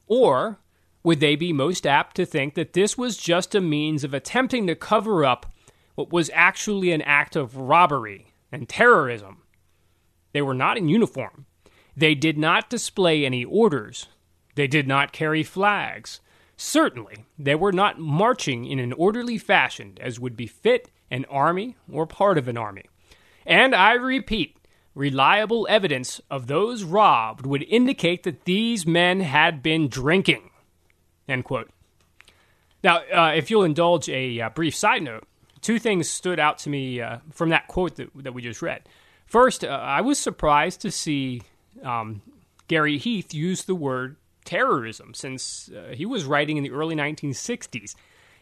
[0.07, 0.59] Or
[1.03, 4.67] would they be most apt to think that this was just a means of attempting
[4.67, 5.51] to cover up
[5.95, 9.41] what was actually an act of robbery and terrorism?
[10.33, 11.45] They were not in uniform.
[11.95, 14.07] They did not display any orders.
[14.55, 16.21] They did not carry flags.
[16.55, 22.05] Certainly, they were not marching in an orderly fashion as would befit an army or
[22.05, 22.85] part of an army.
[23.45, 24.57] And I repeat,
[24.93, 30.50] reliable evidence of those robbed would indicate that these men had been drinking.
[31.31, 31.69] End quote.
[32.83, 35.23] Now, uh, if you'll indulge a uh, brief side note,
[35.61, 38.81] two things stood out to me uh, from that quote that, that we just read.
[39.25, 41.43] First, uh, I was surprised to see
[41.83, 42.21] um,
[42.67, 47.95] Gary Heath use the word terrorism since uh, he was writing in the early 1960s.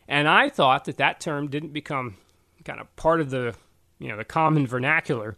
[0.07, 2.15] And I thought that that term didn't become
[2.65, 3.53] kind of part of the,
[3.99, 5.35] you know, the common vernacular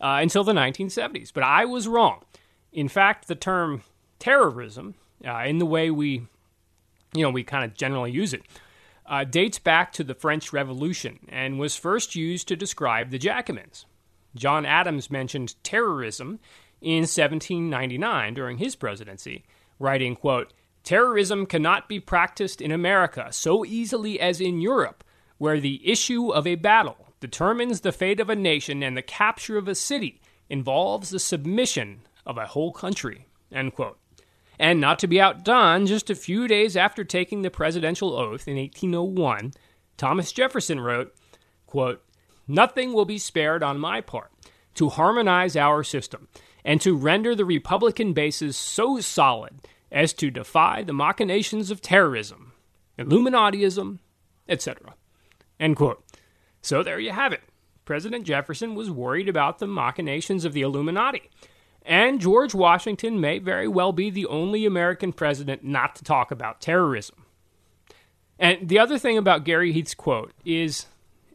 [0.00, 1.32] uh, until the 1970s.
[1.34, 2.24] But I was wrong.
[2.72, 3.82] In fact, the term
[4.18, 6.26] terrorism, in the way we,
[7.14, 8.42] you know, we kind of generally use it,
[9.06, 13.86] uh, dates back to the French Revolution and was first used to describe the Jacobins.
[14.34, 16.40] John Adams mentioned terrorism
[16.80, 19.44] in 1799 during his presidency
[19.78, 20.52] writing, quote,
[20.82, 25.02] Terrorism cannot be practiced in America so easily as in Europe,
[25.38, 29.56] where the issue of a battle determines the fate of a nation and the capture
[29.56, 33.26] of a city involves the submission of a whole country.
[33.50, 33.98] End quote.
[34.58, 38.56] And not to be outdone, just a few days after taking the presidential oath in
[38.56, 39.52] 1801,
[39.96, 41.14] Thomas Jefferson wrote,
[41.66, 42.02] quote,
[42.46, 44.30] Nothing will be spared on my part
[44.74, 46.28] to harmonize our system
[46.64, 52.52] and to render the Republican basis so solid as to defy the machinations of terrorism,
[52.98, 53.98] Illuminatiism,
[54.48, 54.94] etc.
[55.58, 56.04] End quote.
[56.62, 57.42] So there you have it.
[57.84, 61.30] President Jefferson was worried about the machinations of the Illuminati.
[61.84, 66.60] And George Washington may very well be the only American president not to talk about
[66.60, 67.26] terrorism.
[68.38, 70.86] And the other thing about Gary Heath's quote is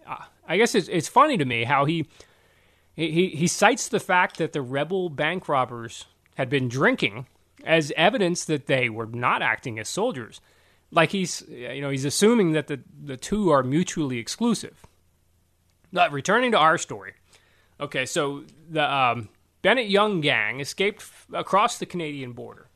[0.08, 2.08] uh, I guess it's, it's funny to me how he
[2.96, 7.28] he, he cites the fact that the rebel bank robbers had been drinking
[7.64, 10.42] as evidence that they were not acting as soldiers.
[10.92, 14.86] Like he's, you know, he's assuming that the, the two are mutually exclusive.
[15.94, 17.14] But returning to our story.
[17.80, 19.30] Okay, so the um,
[19.62, 22.68] Bennett Young gang escaped f- across the Canadian border.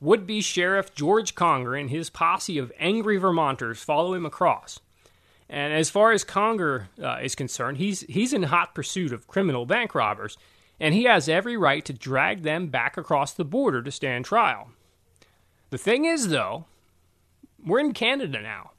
[0.00, 4.80] Would be Sheriff George Conger and his posse of angry Vermonters follow him across.
[5.48, 9.66] And as far as Conger uh, is concerned, he's he's in hot pursuit of criminal
[9.66, 10.38] bank robbers,
[10.80, 14.70] and he has every right to drag them back across the border to stand trial.
[15.68, 16.64] The thing is, though,
[17.64, 18.70] we're in Canada now,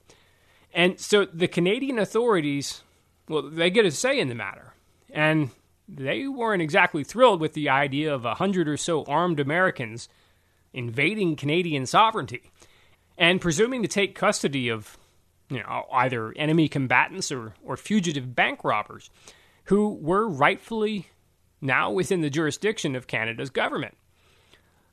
[0.74, 2.82] and so the Canadian authorities,
[3.30, 4.74] well, they get a say in the matter,
[5.12, 5.51] and
[5.96, 10.10] they weren't exactly thrilled with the idea of a hundred or so armed Americans
[10.74, 12.52] invading Canadian sovereignty
[13.18, 14.98] and presuming to take custody of
[15.50, 19.10] you know, either enemy combatants or, or fugitive bank robbers
[19.66, 21.08] who were rightfully
[21.62, 23.96] now within the jurisdiction of Canada's government.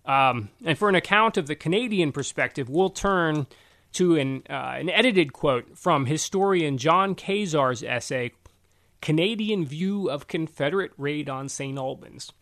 [0.04, 3.46] Um, and for an account of the Canadian perspective, we'll turn
[3.92, 8.32] to an, uh, an edited quote from historian John Kazar's essay,
[9.00, 11.78] Canadian View of Confederate Raid on St.
[11.78, 12.32] Albans.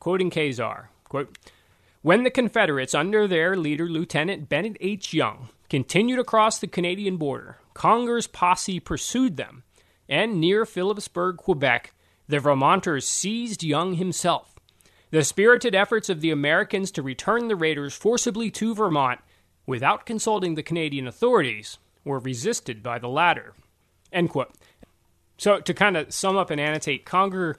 [0.00, 1.36] Quoting Kazar, quote,
[2.02, 5.12] When the Confederates, under their leader, Lieutenant Bennett H.
[5.12, 9.64] Young, continued across the Canadian border, Conger's posse pursued them,
[10.08, 11.92] and near Philipsburg, Quebec,
[12.28, 14.54] the Vermonters seized Young himself.
[15.10, 19.20] The spirited efforts of the Americans to return the raiders forcibly to Vermont
[19.66, 23.54] without consulting the Canadian authorities were resisted by the latter.
[25.36, 27.56] So, to kind of sum up and annotate, Conger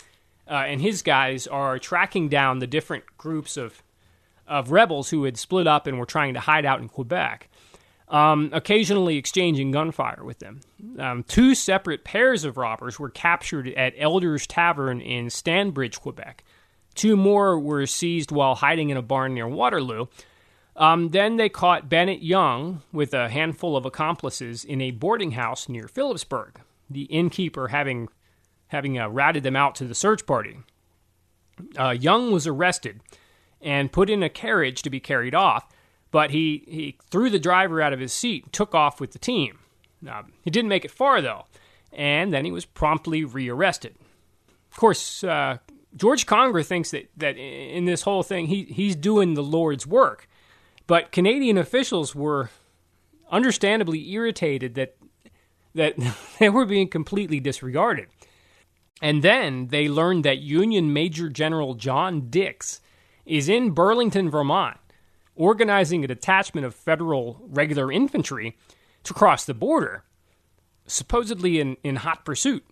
[0.49, 3.83] uh, and his guys are tracking down the different groups of,
[4.47, 7.49] of rebels who had split up and were trying to hide out in Quebec
[8.09, 10.61] um, occasionally exchanging gunfire with them.
[10.97, 16.43] Um, two separate pairs of robbers were captured at Elder's Tavern in Stanbridge, Quebec.
[16.95, 20.07] Two more were seized while hiding in a barn near Waterloo.
[20.75, 25.67] Um, then they caught Bennett Young with a handful of accomplices in a boarding house
[25.67, 28.09] near Philipsburg, the innkeeper having,
[28.67, 30.57] having uh, them out to the search party.
[31.77, 33.01] Uh, Young was arrested
[33.61, 35.67] and put in a carriage to be carried off
[36.11, 39.19] but he, he threw the driver out of his seat and took off with the
[39.19, 39.59] team.
[40.07, 41.45] Uh, he didn't make it far, though,
[41.91, 43.95] and then he was promptly rearrested.
[44.71, 45.57] Of course, uh,
[45.95, 50.27] George Conger thinks that, that in this whole thing, he, he's doing the Lord's work.
[50.85, 52.49] But Canadian officials were
[53.29, 54.96] understandably irritated that
[55.77, 55.95] that
[56.39, 58.07] they were being completely disregarded.
[59.01, 62.81] And then they learned that Union Major General John Dix
[63.25, 64.77] is in Burlington, Vermont,
[65.35, 68.57] organizing a detachment of federal regular infantry
[69.03, 70.03] to cross the border,
[70.87, 72.65] supposedly in, in hot pursuit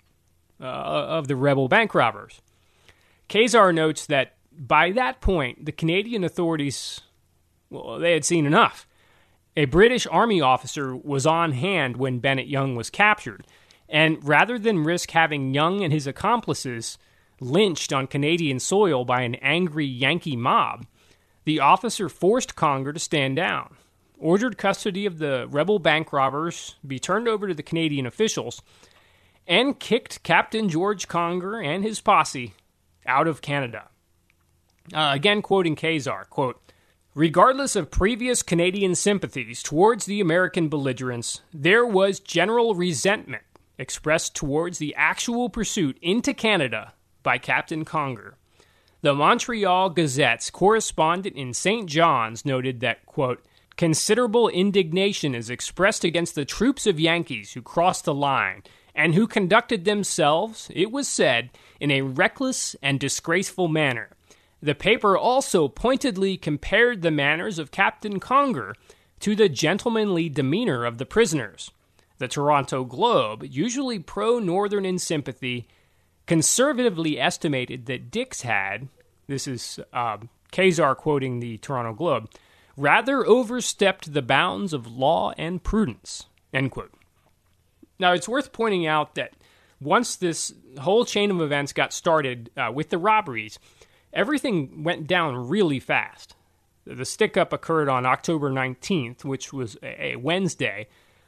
[0.60, 2.42] uh, of the rebel bank robbers.
[3.30, 7.02] Kazar notes that by that point, the Canadian authorities,
[7.70, 8.88] well, they had seen enough.
[9.58, 13.48] A British Army officer was on hand when Bennett Young was captured,
[13.88, 16.98] and rather than risk having Young and his accomplices
[17.40, 20.86] lynched on Canadian soil by an angry Yankee mob,
[21.46, 23.76] the officer forced Conger to stand down,
[24.18, 28.62] ordered custody of the rebel bank robbers be turned over to the Canadian officials,
[29.48, 32.56] and kicked Captain George Conger and his posse
[33.06, 33.88] out of Canada.
[34.94, 36.60] Uh, again, quoting Kazar, quote,
[37.18, 43.44] Regardless of previous Canadian sympathies towards the American belligerents, there was general resentment
[43.78, 46.92] expressed towards the actual pursuit into Canada
[47.24, 48.36] by Captain Conger.
[49.00, 51.90] The Montreal Gazette's correspondent in St.
[51.90, 53.42] John's noted that, quote,
[53.78, 58.62] considerable indignation is expressed against the troops of Yankees who crossed the line
[58.94, 64.10] and who conducted themselves, it was said, in a reckless and disgraceful manner
[64.66, 68.74] the paper also pointedly compared the manners of Captain Conger
[69.20, 71.70] to the gentlemanly demeanor of the prisoners.
[72.18, 75.68] The Toronto Globe, usually pro Northern in sympathy,
[76.26, 78.88] conservatively estimated that Dix had,
[79.28, 80.18] this is uh,
[80.52, 82.28] Kazar quoting the Toronto Globe,
[82.76, 86.26] rather overstepped the bounds of law and prudence.
[86.52, 86.92] End quote.
[88.00, 89.34] Now, it's worth pointing out that
[89.80, 93.60] once this whole chain of events got started uh, with the robberies,
[94.16, 96.36] everything went down really fast.
[96.86, 100.88] The stick up occurred on October 19th, which was a Wednesday.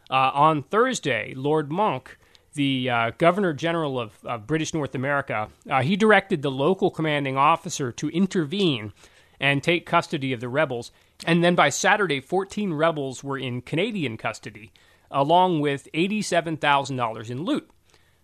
[0.09, 2.15] Uh, on Thursday, Lord Monck,
[2.53, 7.37] the uh, Governor General of, of, British North America, uh, he directed the local commanding
[7.37, 8.93] officer to intervene
[9.39, 10.91] and take custody of the rebels.
[11.25, 14.71] And then by Saturday, 14 rebels were in Canadian custody,
[15.11, 17.69] along with $87,000 in loot,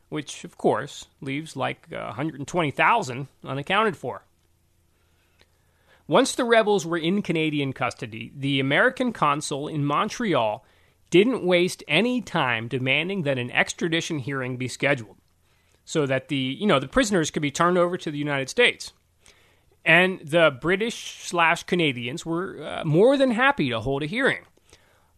[0.09, 4.23] which, of course, leaves like 120,000 unaccounted for.
[6.07, 10.65] Once the rebels were in Canadian custody, the American consul in Montreal
[11.09, 15.17] didn't waste any time demanding that an extradition hearing be scheduled
[15.85, 18.93] so that the, you know, the prisoners could be turned over to the United States.
[19.85, 24.43] And the British slash Canadians were uh, more than happy to hold a hearing.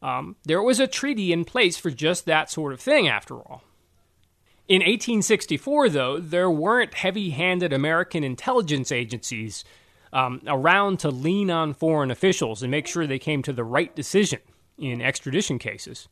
[0.01, 3.63] Um, there was a treaty in place for just that sort of thing, after all.
[4.67, 9.63] In 1864, though, there weren't heavy handed American intelligence agencies
[10.15, 13.93] um, around to lean on foreign officials and make sure they came to the right
[13.93, 14.39] decision
[14.77, 16.07] in extradition cases.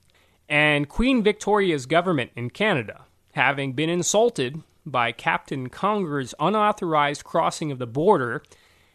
[0.50, 7.80] And Queen Victoria's government in Canada, having been insulted by Captain Conger's unauthorized crossing of
[7.80, 8.44] the border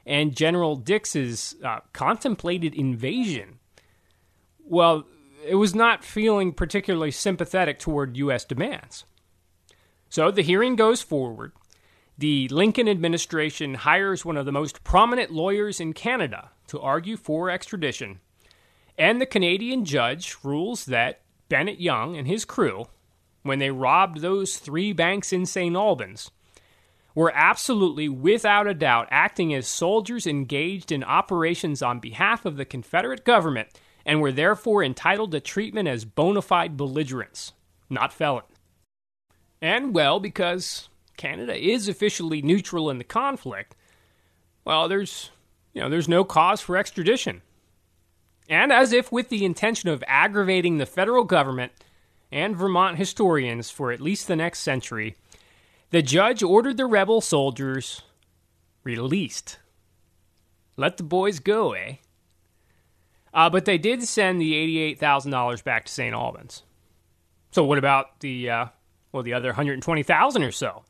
[0.05, 3.61] and General Dix's uh, contemplated invasion,
[4.63, 5.07] well,
[5.43, 8.45] it was not feeling particularly sympathetic toward U.S.
[8.45, 9.05] demands.
[10.11, 11.53] So the hearing goes forward,
[12.19, 17.49] the Lincoln administration hires one of the most prominent lawyers in Canada to argue for
[17.49, 18.19] extradition,
[18.99, 22.87] and the Canadian judge rules that Bennett Young and his crew,
[23.45, 25.77] when they robbed those three banks in St.
[25.77, 26.33] Albans,
[27.15, 32.65] were absolutely, without a doubt, acting as soldiers engaged in operations on behalf of the
[32.65, 33.69] Confederate government
[34.05, 37.53] and were therefore entitled to treatment as bona fide belligerents,
[37.89, 38.47] not felons.
[39.61, 40.89] And, well, because
[41.19, 43.77] Canada is officially neutral in the conflict,
[44.65, 45.31] well, there's
[45.75, 47.43] you know, there's no cause for extradition.
[48.49, 51.73] And as if with the intention of aggravating the federal government
[52.33, 55.15] and Vermont historians for at least the next century,
[55.91, 58.03] the judge ordered the rebel soldiers
[58.83, 59.59] released.
[60.77, 61.97] Let the boys go, eh?
[63.35, 64.55] Uh, but they did send the
[64.97, 66.15] $88,000 back to St.
[66.15, 66.63] Albans.
[67.51, 68.67] So what about the uh,
[69.13, 70.83] well the other 120,000 or so?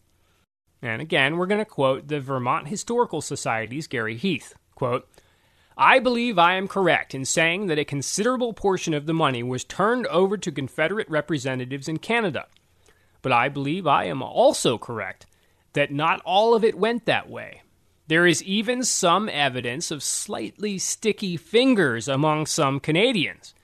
[0.81, 4.55] And again, we're going to quote the Vermont Historical Society's Gary Heath.
[4.75, 5.09] Quote,
[5.77, 9.65] I believe I am correct in saying that a considerable portion of the money was
[9.65, 12.47] turned over to Confederate representatives in Canada.
[13.23, 15.27] But I believe I am also correct
[15.73, 17.63] that not all of it went that way.
[18.09, 23.55] There is even some evidence of slightly sticky fingers among some Canadians,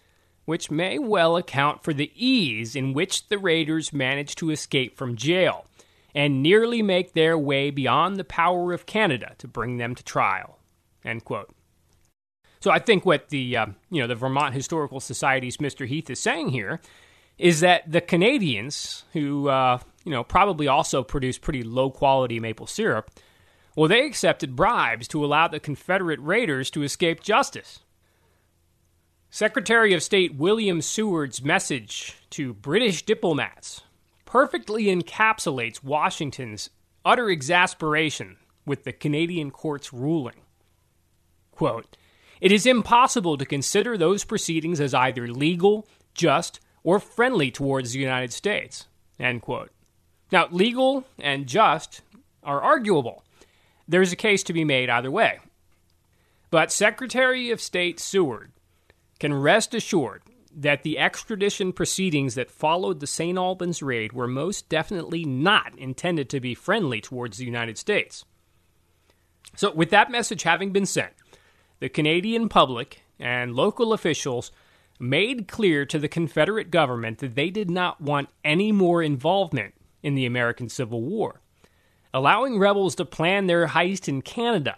[0.45, 5.17] which may well account for the ease in which the raiders managed to escape from
[5.17, 5.67] jail
[6.15, 10.59] and nearly make their way beyond the power of Canada to bring them to trial.
[11.05, 11.55] End quote.
[12.61, 15.87] So I think what the uh, you know the Vermont Historical Society's Mr.
[15.87, 16.81] Heath is saying here
[17.37, 22.67] is that the Canadians, who uh, you know probably also produce pretty low quality maple
[22.67, 23.11] syrup,
[23.77, 27.81] well, they accepted bribes to allow the Confederate raiders to escape justice.
[29.31, 33.83] Secretary of State William Seward's message to British diplomats
[34.35, 36.69] perfectly encapsulates Washington's
[37.05, 38.37] utter exasperation
[38.67, 40.41] with the Canadian court's ruling.
[41.53, 41.97] Quote,
[42.41, 48.01] it is impossible to consider those proceedings as either legal, just, or friendly towards the
[48.01, 48.89] United States.
[49.21, 49.71] End quote.
[50.33, 52.03] Now, legal and just
[52.43, 53.23] are arguable.
[53.87, 55.39] There's a case to be made either way.
[56.51, 58.51] But Secretary of State Seward
[59.21, 60.23] can rest assured
[60.57, 63.37] that the extradition proceedings that followed the St.
[63.37, 68.25] Albans raid were most definitely not intended to be friendly towards the United States.
[69.57, 71.13] So, with that message having been sent,
[71.81, 74.51] the Canadian public and local officials
[74.99, 80.15] made clear to the Confederate government that they did not want any more involvement in
[80.15, 81.41] the American Civil War,
[82.13, 84.77] allowing rebels to plan their heist in Canada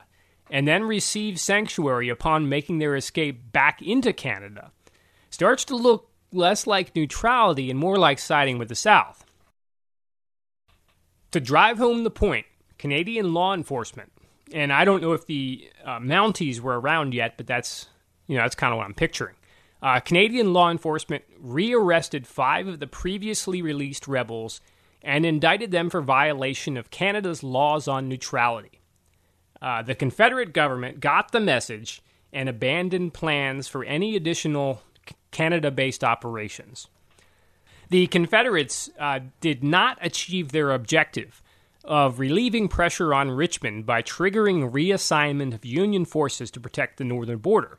[0.51, 4.71] and then receive sanctuary upon making their escape back into Canada
[5.31, 9.25] starts to look less like neutrality and more like siding with the South.
[11.33, 12.47] To drive home the point,
[12.79, 14.13] Canadian law enforcement,
[14.53, 17.87] and I don't know if the uh, Mounties were around yet, but that's
[18.27, 19.35] you know that's kind of what I'm picturing.
[19.83, 24.61] Uh, Canadian law enforcement rearrested five of the previously released rebels
[25.03, 28.81] and indicted them for violation of Canada's laws on neutrality.
[29.61, 34.83] Uh, the Confederate government got the message and abandoned plans for any additional
[35.37, 36.89] Canada based operations.
[37.91, 41.43] The Confederates uh, did not achieve their objective
[41.85, 47.37] of relieving pressure on Richmond by triggering reassignment of Union forces to protect the northern
[47.39, 47.79] border.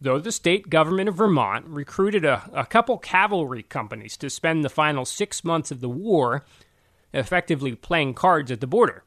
[0.00, 4.70] Though the state government of Vermont recruited a, a couple cavalry companies to spend the
[4.70, 6.44] final six months of the war
[7.12, 9.02] effectively playing cards at the border.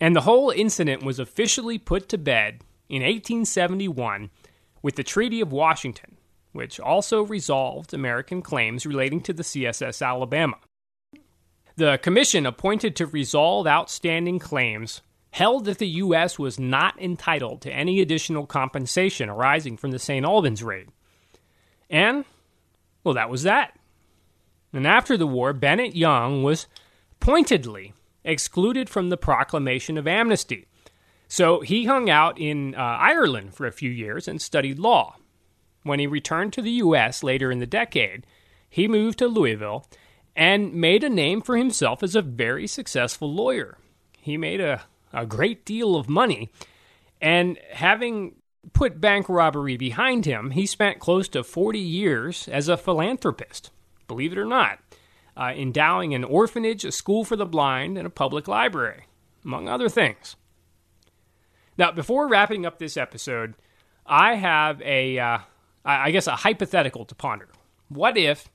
[0.00, 4.30] And the whole incident was officially put to bed in 1871
[4.80, 6.17] with the Treaty of Washington,
[6.58, 10.56] which also resolved American claims relating to the CSS Alabama.
[11.76, 16.36] The commission appointed to resolve outstanding claims held that the U.S.
[16.36, 20.26] was not entitled to any additional compensation arising from the St.
[20.26, 20.88] Albans raid.
[21.88, 22.24] And,
[23.04, 23.78] well, that was that.
[24.72, 26.66] And after the war, Bennett Young was
[27.20, 27.92] pointedly
[28.24, 30.66] excluded from the proclamation of amnesty.
[31.28, 35.18] So he hung out in uh, Ireland for a few years and studied law.
[35.82, 37.22] When he returned to the U.S.
[37.22, 38.26] later in the decade,
[38.68, 39.86] he moved to Louisville
[40.36, 43.78] and made a name for himself as a very successful lawyer.
[44.20, 44.82] He made a,
[45.12, 46.50] a great deal of money,
[47.20, 48.36] and having
[48.72, 53.70] put bank robbery behind him, he spent close to 40 years as a philanthropist,
[54.06, 54.78] believe it or not,
[55.36, 59.04] uh, endowing an orphanage, a school for the blind, and a public library,
[59.44, 60.36] among other things.
[61.76, 63.54] Now, before wrapping up this episode,
[64.04, 65.38] I have a, uh,
[65.88, 67.48] I guess, a hypothetical to ponder.
[67.88, 68.48] What if,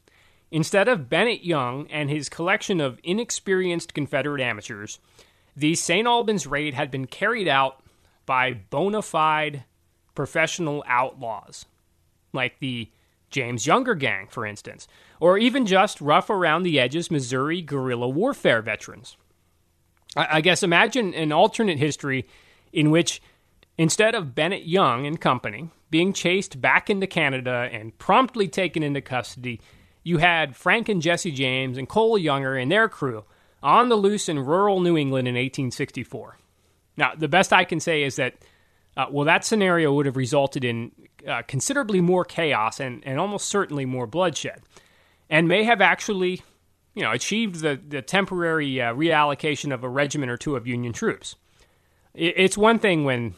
[0.51, 4.99] instead of Bennett Young and his collection of inexperienced Confederate amateurs,
[5.55, 6.07] the St.
[6.07, 7.81] Albans raid had been carried out
[8.26, 9.64] by bona fide
[10.15, 11.65] professional outlaws,
[12.34, 12.89] like the
[13.30, 14.88] James Younger Gang, for instance,
[15.19, 19.18] or even just rough around the edges Missouri guerrilla warfare veterans.
[20.15, 22.27] I, guess imagine an alternate history
[22.72, 23.19] in which
[23.77, 28.99] instead of Bennett Young and company being chased back into Canada and promptly taken into
[28.99, 29.61] custody,
[30.02, 33.26] you had Frank and Jesse James and Cole Younger and their crew
[33.61, 36.40] on the loose in rural New England in 1864.
[36.98, 38.34] Now, the best I can say is that,
[38.98, 40.94] uh, well, that scenario would have resulted in
[41.28, 44.64] uh, considerably more chaos and, and almost certainly more bloodshed,
[45.30, 46.41] and may have actually,
[46.95, 50.91] you know, achieved the, the temporary uh, reallocation of a regiment or two of Union
[50.91, 51.36] troops.
[52.15, 53.36] It, it's one thing when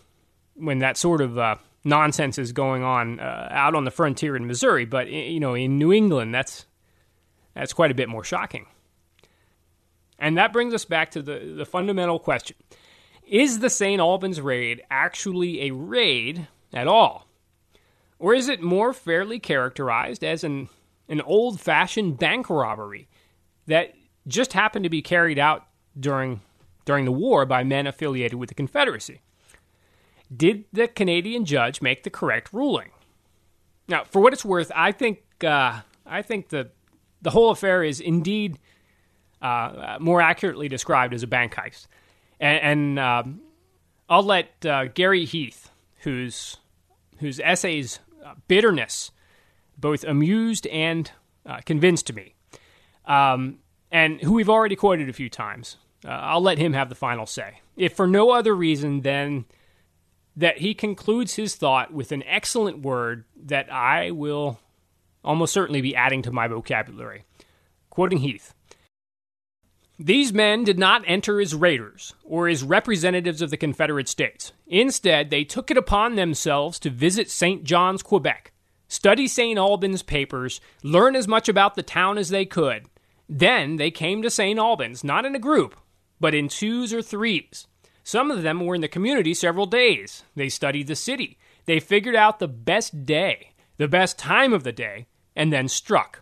[0.56, 4.48] when that sort of uh, nonsense is going on uh, out on the frontier in
[4.48, 6.66] Missouri, but you know, in New England, that's
[7.54, 8.66] that's quite a bit more shocking.
[10.20, 12.58] And that brings us back to the, the fundamental question
[13.28, 14.00] Is the St.
[14.00, 17.28] Albans raid actually a raid at all?
[18.18, 20.70] Or is it more fairly characterized as an,
[21.10, 23.08] an old fashioned bank robbery
[23.68, 23.94] that
[24.26, 25.68] just happened to be carried out
[26.00, 26.42] during,
[26.86, 29.22] during the war by men affiliated with the Confederacy?
[30.36, 32.92] Did the Canadian judge make the correct ruling?
[33.88, 36.72] Now, for what it's worth, I think uh, I think the
[37.22, 38.60] the whole affair is indeed
[39.42, 41.88] uh, more accurately described as a bank heist,
[42.40, 43.42] and, and um,
[44.10, 46.58] I'll let uh, Gary Heath, whose
[47.20, 48.00] whose essays
[48.48, 49.12] bitterness
[49.78, 51.12] both amused and
[51.46, 52.34] uh, convinced me,
[53.06, 53.60] um,
[53.92, 55.78] and who we've already quoted a few times.
[56.04, 57.60] Uh, I'll let him have the final say.
[57.76, 59.46] If for no other reason than
[60.36, 64.60] that he concludes his thought with an excellent word that I will
[65.24, 67.24] almost certainly be adding to my vocabulary.
[67.90, 68.54] Quoting Heath
[69.98, 74.52] These men did not enter as raiders or as representatives of the Confederate States.
[74.68, 77.64] Instead, they took it upon themselves to visit St.
[77.64, 78.52] John's, Quebec,
[78.88, 79.58] study St.
[79.58, 82.88] Albans papers, learn as much about the town as they could.
[83.28, 84.60] Then they came to St.
[84.60, 85.76] Albans, not in a group,
[86.20, 87.68] but in twos or threes.
[88.06, 90.24] Some of them were in the community several days.
[90.36, 91.40] They studied the city.
[91.66, 96.22] They figured out the best day, the best time of the day, and then struck.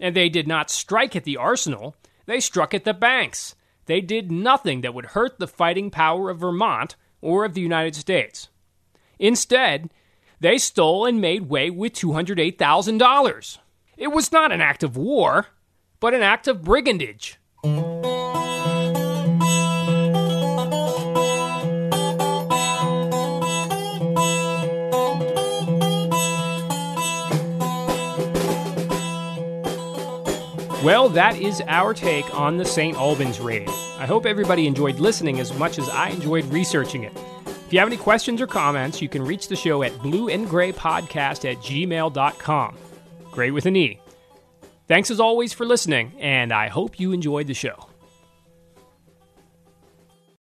[0.00, 1.94] And they did not strike at the arsenal,
[2.26, 3.54] they struck at the banks.
[3.86, 7.94] They did nothing that would hurt the fighting power of Vermont or of the United
[7.94, 8.48] States.
[9.20, 9.90] Instead,
[10.40, 13.58] they stole and made way with $208,000.
[13.96, 15.46] It was not an act of war,
[16.00, 17.38] but an act of brigandage.
[30.84, 32.94] Well, that is our take on the St.
[32.94, 33.70] Albans raid.
[33.98, 37.16] I hope everybody enjoyed listening as much as I enjoyed researching it.
[37.46, 41.56] If you have any questions or comments, you can reach the show at blueandgraypodcast at
[41.56, 42.76] gmail.com.
[43.30, 43.98] Gray with an E.
[44.86, 47.88] Thanks as always for listening, and I hope you enjoyed the show.